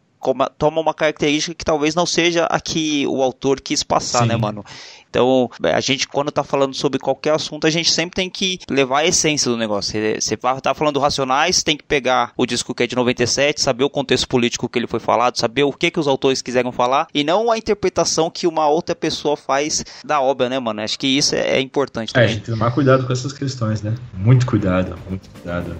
[0.57, 4.29] toma uma característica que talvez não seja a que o autor quis passar, né, Sim.
[4.33, 4.65] né, mano?
[5.13, 9.01] Então, a gente, quando tá falando sobre qualquer assunto, a gente sempre tem que levar
[9.01, 9.93] a essência do negócio.
[10.19, 13.91] Você tá falando Racionais, tem que pegar o disco que é de 97, saber o
[13.91, 17.23] contexto político que ele foi falado, saber o que que os autores quiseram falar, e
[17.23, 20.81] não a interpretação que uma outra pessoa faz da obra, né, mano?
[20.81, 22.27] Acho que isso é, é importante também.
[22.27, 23.93] É, a gente tem que tomar cuidado com essas questões, né?
[24.15, 25.75] Muito cuidado, muito cuidado.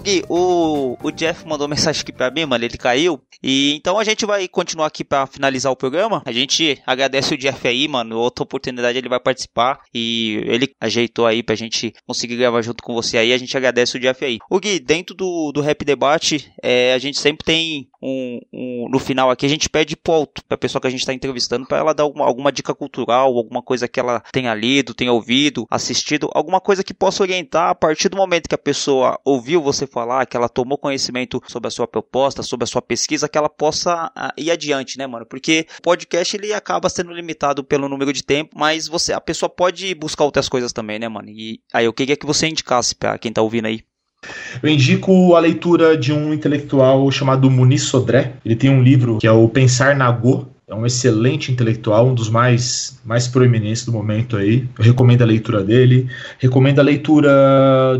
[0.00, 3.20] Gui, o, o Jeff mandou mensagem aqui pra mim, mano, ele caiu.
[3.42, 6.22] E então a gente vai continuar aqui pra finalizar o programa.
[6.24, 8.18] A gente agradece o Jeff aí, mano.
[8.18, 9.80] Outra oportunidade ele vai participar.
[9.94, 13.32] E ele ajeitou aí pra gente conseguir gravar junto com você aí.
[13.32, 14.38] A gente agradece o Jeff aí.
[14.50, 18.98] O Gui, dentro do, do Rap Debate, é, a gente sempre tem um, um, no
[19.00, 21.92] final aqui, a gente pede alto, pra pessoa que a gente tá entrevistando, pra ela
[21.92, 26.84] dar alguma, dica cultural, alguma coisa que ela tenha lido, tenha ouvido, assistido, alguma coisa
[26.84, 30.48] que possa orientar a partir do momento que a pessoa ouviu você falar, que ela
[30.48, 34.50] tomou conhecimento sobre a sua proposta, sobre a sua pesquisa, que ela possa uh, ir
[34.50, 35.26] adiante, né, mano?
[35.26, 39.50] Porque o podcast ele acaba sendo limitado pelo número de tempo, mas você, a pessoa
[39.50, 41.28] pode buscar outras coisas também, né, mano?
[41.28, 43.82] E aí eu queria que você indicasse para quem tá ouvindo aí.
[44.62, 48.34] Eu indico a leitura de um intelectual chamado Muniz Sodré.
[48.44, 52.14] Ele tem um livro que é o Pensar na Go, é um excelente intelectual, um
[52.14, 54.66] dos mais, mais proeminentes do momento aí.
[54.76, 56.08] Eu recomendo a leitura dele.
[56.40, 57.30] Recomendo a leitura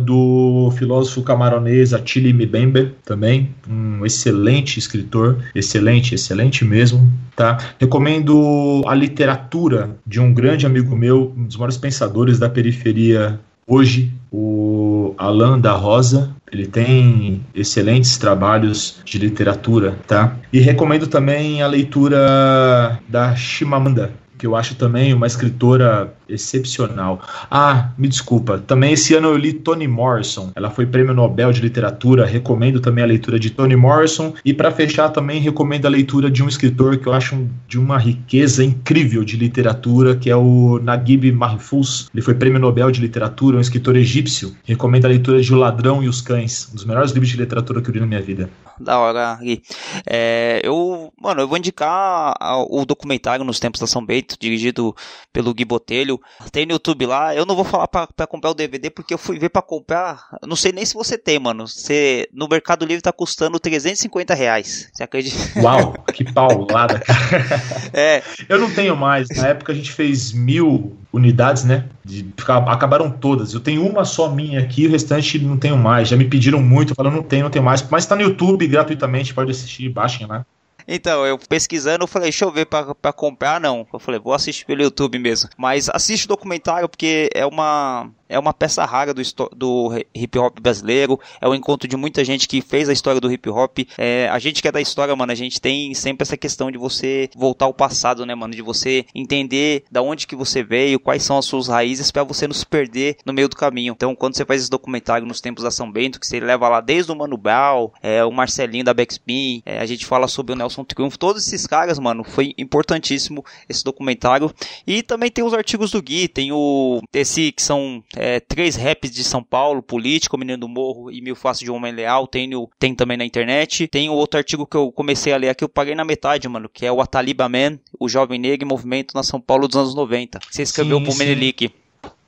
[0.04, 7.56] do filósofo camaronês Attili Mbembe também, um excelente escritor, excelente, excelente mesmo, tá?
[7.78, 14.12] Recomendo a literatura de um grande amigo meu, um dos maiores pensadores da periferia hoje,
[14.38, 20.36] o Alain da Rosa, ele tem excelentes trabalhos de literatura, tá?
[20.52, 27.20] E recomendo também a leitura da Chimamanda, que eu acho também uma escritora excepcional.
[27.50, 28.58] Ah, me desculpa.
[28.58, 30.50] Também esse ano eu li Toni Morrison.
[30.54, 32.26] Ela foi prêmio Nobel de Literatura.
[32.26, 34.34] Recomendo também a leitura de Toni Morrison.
[34.44, 37.98] E para fechar, também recomendo a leitura de um escritor que eu acho de uma
[37.98, 42.08] riqueza incrível de literatura, que é o Naguib Mahfouz.
[42.12, 44.54] Ele foi prêmio Nobel de Literatura, um escritor egípcio.
[44.64, 47.80] Recomendo a leitura de O Ladrão e os Cães, um dos melhores livros de literatura
[47.80, 48.50] que eu li na minha vida.
[48.78, 49.62] Da hora, Gui.
[50.06, 52.34] É, eu, mano, eu vou indicar
[52.68, 54.94] o documentário Nos Tempos da São Bento, dirigido
[55.32, 56.15] pelo Gui Botelho.
[56.52, 57.34] Tem no YouTube lá.
[57.34, 60.26] Eu não vou falar pra, pra comprar o DVD porque eu fui ver pra comprar.
[60.46, 61.66] Não sei nem se você tem, mano.
[61.66, 64.88] Você, no Mercado Livre tá custando 350 reais.
[64.92, 65.36] Você acredita?
[65.60, 67.16] Uau, que paulada, cara.
[67.92, 68.22] É.
[68.48, 69.28] Eu não tenho mais.
[69.30, 71.84] Na época a gente fez mil unidades, né?
[72.04, 72.26] De,
[72.66, 73.54] acabaram todas.
[73.54, 76.08] Eu tenho uma só minha aqui, o restante não tenho mais.
[76.08, 77.86] Já me pediram muito, eu falo, não tenho, não tenho mais.
[77.88, 80.44] Mas tá no YouTube gratuitamente, pode assistir, baixem lá.
[80.86, 83.86] Então, eu pesquisando, eu falei, deixa eu ver pra, pra comprar, não.
[83.92, 85.48] Eu falei, vou assistir pelo YouTube mesmo.
[85.56, 89.22] Mas assiste o documentário porque é uma é uma peça rara do,
[89.54, 93.30] do hip hop brasileiro, é o encontro de muita gente que fez a história do
[93.30, 93.78] hip hop.
[93.96, 96.78] É, a gente que é da história, mano, a gente tem sempre essa questão de
[96.78, 98.54] você voltar ao passado, né, mano?
[98.54, 102.46] De você entender da onde que você veio, quais são as suas raízes, para você
[102.46, 103.92] não se perder no meio do caminho.
[103.92, 106.80] Então, quando você faz esse documentário nos tempos da São Bento, que você leva lá
[106.80, 110.56] desde o Mano Brown, é, o Marcelinho da Backspin, é, a gente fala sobre o
[110.56, 114.50] Nelson Triunfo, todos esses caras, mano, foi importantíssimo esse documentário.
[114.86, 119.10] E também tem os artigos do Gui, tem o esse que são é, três raps
[119.10, 122.68] de São Paulo, Político, Menino do Morro e Mil Faces de Homem Leal, tem, no,
[122.78, 123.86] tem também na internet.
[123.88, 126.68] Tem o outro artigo que eu comecei a ler aqui, eu paguei na metade, mano,
[126.72, 129.94] que é o Ataliba Man, o Jovem Negro e Movimento na São Paulo dos anos
[129.94, 130.38] 90.
[130.50, 131.70] Você escreveu sim, pro Menelik.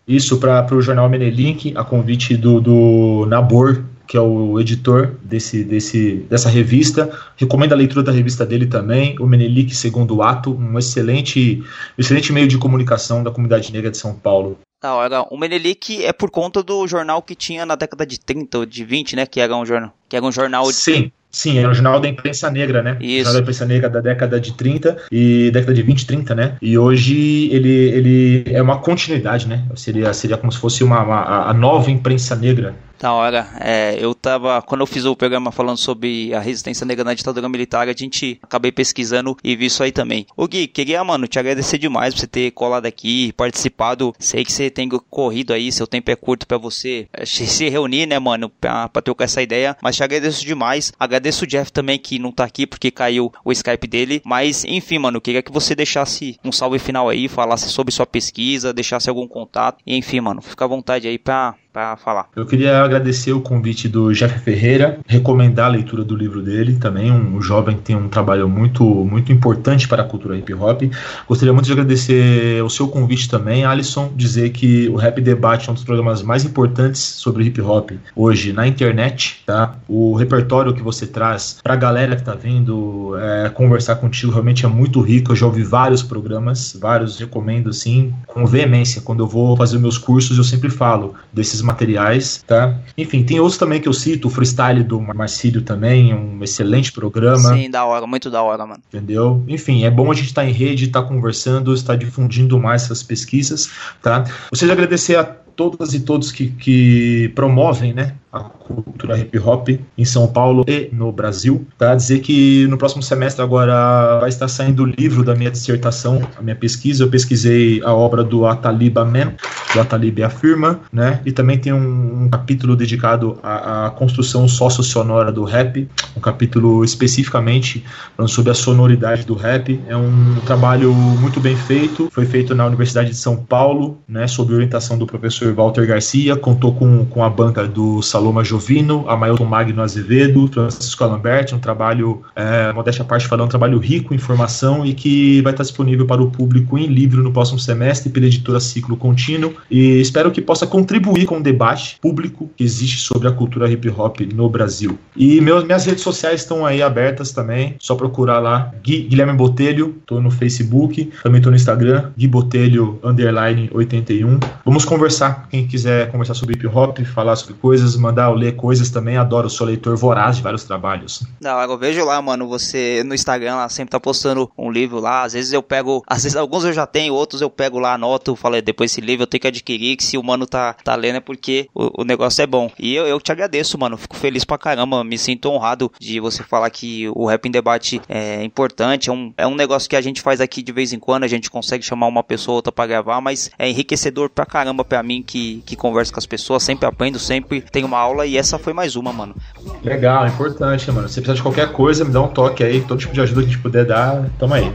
[0.06, 5.62] Isso, para o jornal Menelik, a convite do, do Nabor, que é o editor desse,
[5.62, 7.10] desse, dessa revista.
[7.36, 11.62] Recomendo a leitura da revista dele também, o Menelik Segundo Ato, um excelente,
[11.96, 14.58] excelente meio de comunicação da comunidade negra de São Paulo.
[14.82, 15.22] Da hora.
[15.30, 18.82] O Menelik é por conta do jornal que tinha na década de 30 ou de
[18.82, 19.26] 20, né?
[19.26, 19.92] Que era um jornal.
[20.08, 20.64] Que era um jornal.
[20.72, 21.12] Sim.
[21.30, 22.96] Sim, era um jornal da imprensa negra, né?
[23.00, 23.24] Isso.
[23.24, 26.56] Jornal da imprensa negra da década de 30 e década de 20, 30, né?
[26.62, 29.62] E hoje ele, ele é uma continuidade, né?
[29.76, 33.48] Seria, seria como se fosse uma, uma a nova imprensa negra da hora.
[33.60, 34.60] É, eu tava.
[34.62, 38.38] Quando eu fiz o programa falando sobre a resistência negra na ditadura militar, a gente
[38.42, 40.26] acabei pesquisando e vi isso aí também.
[40.36, 44.14] Ô Gui, queria, mano, te agradecer demais por você ter colado aqui, participado.
[44.18, 48.06] Sei que você tem corrido aí, seu tempo é curto para você é, se reunir,
[48.06, 49.76] né, mano, pra, pra trocar essa ideia.
[49.82, 50.92] Mas te agradeço demais.
[50.98, 54.22] Agradeço o Jeff também que não tá aqui porque caiu o Skype dele.
[54.24, 58.72] Mas, enfim, mano, queria que você deixasse um salve final aí, falasse sobre sua pesquisa,
[58.72, 59.78] deixasse algum contato.
[59.86, 62.28] Enfim, mano, fica à vontade aí pra para falar.
[62.34, 67.12] Eu queria agradecer o convite do Jeff Ferreira, recomendar a leitura do livro dele, também
[67.12, 70.82] um, jovem que tem um trabalho muito muito importante para a cultura hip hop.
[71.28, 75.72] Gostaria muito de agradecer o seu convite também, Alisson, dizer que o Rap Debate é
[75.72, 79.76] um dos programas mais importantes sobre hip hop hoje na internet, tá?
[79.88, 84.64] O repertório que você traz para a galera que está vindo é, conversar contigo realmente
[84.64, 85.32] é muito rico.
[85.32, 89.02] Eu já ouvi vários programas, vários recomendo assim com veemência.
[89.02, 92.78] Quando eu vou fazer meus cursos, eu sempre falo desses materiais, tá?
[92.96, 97.54] Enfim, tem outros também que eu cito, o Freestyle do Marcílio também, um excelente programa.
[97.54, 98.82] Sim, da hora, muito da hora, mano.
[98.88, 99.42] Entendeu?
[99.48, 102.84] Enfim, é bom a gente estar tá em rede, estar tá conversando, estar difundindo mais
[102.84, 103.70] essas pesquisas,
[104.02, 104.24] tá?
[104.50, 110.04] Vocês agradecer a todas e todos que, que promovem, né, a cultura hip hop em
[110.04, 111.66] São Paulo e no Brasil.
[111.78, 111.94] Tá?
[111.94, 116.42] Dizer que no próximo semestre agora vai estar saindo o livro da minha dissertação, a
[116.42, 117.04] minha pesquisa.
[117.04, 119.32] Eu pesquisei a obra do Ataliba Man,
[119.72, 121.20] do Atalib Afirma, né?
[121.24, 126.84] E também tem um, um capítulo dedicado à, à construção socio-sonora do rap, um capítulo
[126.84, 127.84] especificamente
[128.16, 129.80] falando sobre a sonoridade do rap.
[129.86, 134.26] É um trabalho muito bem feito, foi feito na Universidade de São Paulo, né?
[134.26, 139.44] Sob orientação do professor Walter Garcia, contou com, com a banca do Saloma Jovino, Amailton
[139.44, 144.16] Magno Azevedo, Francisco Alamberti, um trabalho, é, modéstia à parte falando, um trabalho rico em
[144.16, 148.26] informação e que vai estar disponível para o público em livro no próximo semestre pela
[148.26, 153.28] editora Ciclo Contínuo e espero que possa contribuir com o debate público que existe sobre
[153.28, 154.98] a cultura hip hop no Brasil.
[155.16, 159.94] E meus, minhas redes sociais estão aí abertas também, só procurar lá Gui, Guilherme Botelho,
[160.04, 164.40] tô no Facebook, também tô no Instagram, Gui Botelho, underline 81.
[164.64, 168.90] Vamos conversar, quem quiser conversar sobre hip hop, falar sobre coisas, mandar eu ler coisas
[168.90, 171.22] também, adoro, sou leitor voraz de vários trabalhos.
[171.40, 175.24] Não, eu vejo lá, mano, você no Instagram lá sempre tá postando um livro lá,
[175.24, 178.34] às vezes eu pego, às vezes alguns eu já tenho, outros eu pego lá, anoto,
[178.34, 181.16] falei, depois esse livro eu tenho que adquirir, que se o mano tá, tá lendo
[181.16, 182.70] é porque o, o negócio é bom.
[182.78, 186.42] E eu, eu te agradeço, mano, fico feliz pra caramba, me sinto honrado de você
[186.42, 190.00] falar que o Rap em Debate é importante, é um, é um negócio que a
[190.00, 192.72] gente faz aqui de vez em quando, a gente consegue chamar uma pessoa ou outra
[192.72, 196.62] pra gravar, mas é enriquecedor pra caramba pra mim que, que conversa com as pessoas,
[196.62, 199.34] sempre aprendo, sempre tenho uma aula e essa foi mais uma, mano.
[199.82, 201.08] Legal, importante, mano.
[201.08, 203.48] Se precisar de qualquer coisa, me dá um toque aí, todo tipo de ajuda que
[203.48, 204.72] a gente puder dar, tamo aí.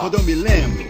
[0.00, 0.84] Quando eu me lembro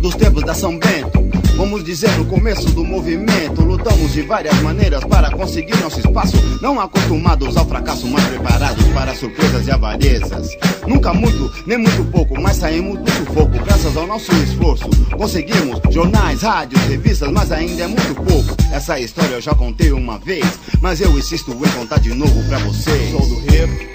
[0.00, 1.27] dos tempos da São Bento,
[1.58, 6.78] vamos dizer no começo do movimento, lutamos de várias maneiras para conseguir nosso espaço, não
[6.78, 10.50] acostumados ao fracasso, mas preparados para surpresas e avarezas.
[10.86, 14.88] Nunca muito, nem muito pouco, mas saímos do sufoco, graças ao nosso esforço.
[15.10, 18.56] Conseguimos jornais, rádios, revistas, mas ainda é muito pouco.
[18.72, 20.46] Essa história eu já contei uma vez,
[20.80, 23.10] mas eu insisto em contar de novo pra vocês.
[23.10, 23.88] Sou do hip,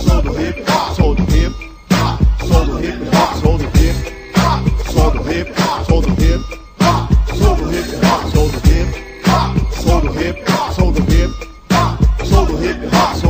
[0.00, 0.64] sou do hip,
[0.94, 1.70] sou do hip,
[2.48, 2.98] sou do hip,
[3.42, 4.24] sou do hip.
[4.92, 5.73] Sou do hip, sou
[12.64, 13.23] hip hop.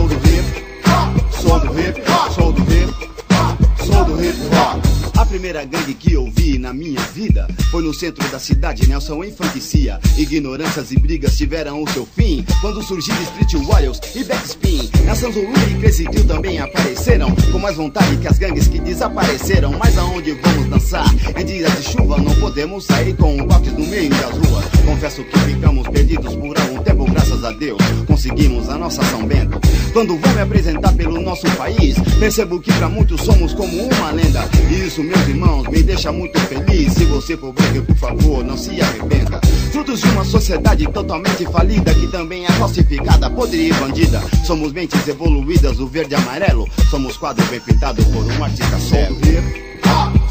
[5.45, 10.01] Primeira gangue que eu vi na minha vida foi no centro da cidade, Nelson infanticia.
[10.17, 14.89] Ignorâncias e brigas tiveram o seu fim quando surgiram Street Warriors e Backspin.
[15.05, 19.73] Nação Zulu e Crazy também apareceram com mais vontade que as gangues que desapareceram.
[19.79, 21.05] Mas aonde vamos dançar?
[21.39, 24.65] Em dias de chuva não podemos sair com botes no meio das ruas.
[24.87, 27.83] Confesso que ficamos perdidos por algum tempo, graças a Deus.
[28.07, 29.61] Conseguimos a nossa São Bento.
[29.95, 34.45] Quando vou me apresentar pelo nosso país, percebo que pra muitos somos como uma lenda.
[34.69, 36.95] E isso, meus irmãos, me deixa muito feliz.
[36.95, 39.41] Se você for breaker, por favor, não se arrependa.
[39.71, 44.21] Frutos de uma sociedade totalmente falida, que também é falsificada, podre e bandida.
[44.45, 46.69] Somos mentes evoluídas, o verde e amarelo.
[46.91, 49.17] Somos quadro bem pintado por um artista sério.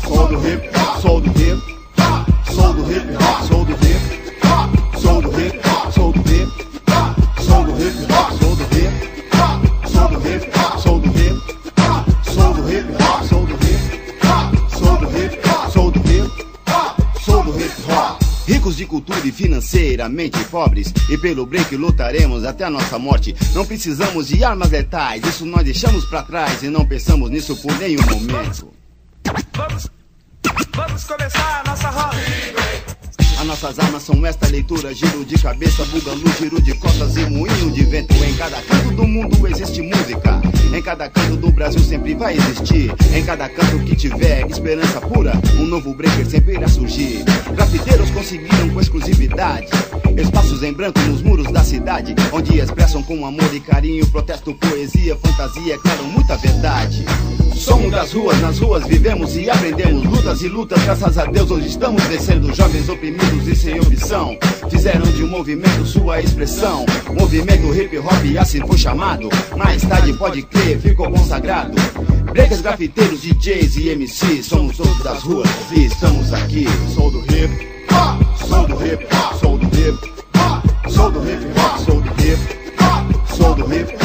[0.05, 0.70] Sou do hip,
[1.01, 1.78] sou do hip,
[2.53, 3.07] sou do hip,
[3.47, 4.03] sou do hip,
[5.01, 5.59] sou do hip,
[5.93, 6.68] sou do hip, sou do hip,
[7.41, 8.42] sou do hip,
[18.47, 23.33] Ricos de cultura e financeiramente pobres, e pelo break lutaremos até a nossa morte.
[23.53, 27.73] Não precisamos de armas letais, isso nós deixamos pra trás e não pensamos nisso por
[27.77, 28.73] nenhum momento.
[29.55, 29.89] Vamos,
[30.75, 33.22] vamos começar a nossa roda.
[33.39, 37.71] As nossas armas são esta leitura, giro de cabeça, bugalu, giro de costas e moinho
[37.71, 38.13] de vento.
[38.23, 40.41] Em cada canto do mundo existe música.
[40.73, 42.93] Em cada canto do Brasil sempre vai existir.
[43.13, 47.23] Em cada canto que tiver esperança pura, um novo breaker sempre irá surgir.
[47.53, 49.67] Grafiteiros conseguiram com exclusividade
[50.21, 55.15] espaços em branco nos muros da cidade, onde expressam com amor e carinho protesto, poesia,
[55.15, 57.05] fantasia, é claro, muita verdade.
[57.64, 61.70] Somos das ruas, nas ruas vivemos e aprendemos lutas e lutas, graças a Deus hoje
[61.70, 64.38] estamos vencendo jovens oprimidos e sem opção.
[64.70, 66.86] Fizeram de um movimento sua expressão,
[67.18, 69.30] movimento hip hop assim foi chamado.
[69.55, 71.74] Mais tarde pode crer, ficou consagrado.
[72.34, 76.66] Breakers, grafiteiros, DJs e MCs, somos todos das ruas e estamos aqui.
[76.93, 77.70] Sou do hip,
[78.45, 79.07] sou do hip,
[79.39, 79.97] sou do hip,
[80.89, 82.38] sou do hip hop, sou do hip,
[83.38, 84.02] sou do hip, sou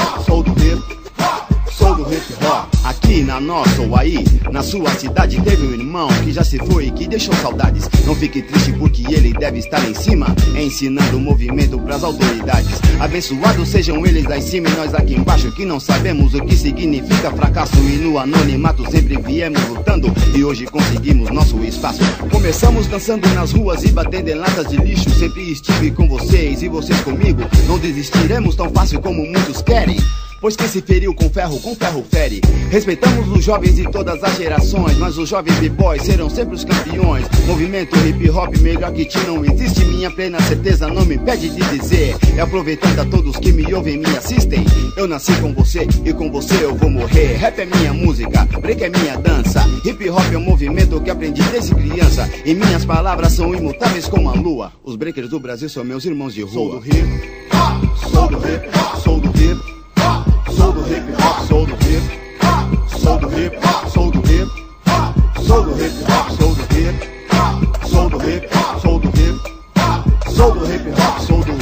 [3.09, 6.89] Aqui na nossa ou aí, na sua cidade teve um irmão que já se foi
[6.89, 7.89] e que deixou saudades.
[8.05, 12.79] Não fique triste porque ele deve estar em cima, ensinando o movimento pras autoridades.
[13.01, 16.55] Abençoados sejam eles lá em cima e nós aqui embaixo que não sabemos o que
[16.55, 22.01] significa fracasso e no anonimato sempre viemos lutando e hoje conseguimos nosso espaço.
[22.31, 25.09] Começamos dançando nas ruas e batendo em latas de lixo.
[25.19, 27.41] Sempre estive com vocês e vocês comigo.
[27.67, 29.97] Não desistiremos tão fácil como muitos querem.
[30.41, 32.41] Pois quem se feriu com ferro, com ferro fere.
[32.71, 37.27] Respeitamos os jovens de todas as gerações, mas os jovens b-boys serão sempre os campeões.
[37.45, 41.61] Movimento hip hop melhor que ti não existe, minha plena certeza não me impede de
[41.77, 42.17] dizer.
[42.37, 44.65] E aproveitando a todos que me ouvem e me assistem,
[44.97, 47.35] eu nasci com você e com você eu vou morrer.
[47.35, 49.65] Rap é minha música, break é minha dança.
[49.85, 52.31] Hip hop é um movimento que aprendi desde criança.
[52.45, 54.73] E minhas palavras são imutáveis como a lua.
[54.85, 56.53] Os breakers do Brasil são meus irmãos de rua.
[56.53, 57.31] Sou do hip,
[58.13, 58.69] sou do hip,
[59.03, 59.78] sou do hip.
[60.69, 62.03] Sou do hip hop, sou do hip,
[63.01, 63.59] sou do hip,
[63.91, 64.49] sou do hip,
[65.47, 67.09] sou do hip hop, sou do hip,
[67.89, 69.31] sou do hip, sou do hip,
[70.37, 71.58] sou do hip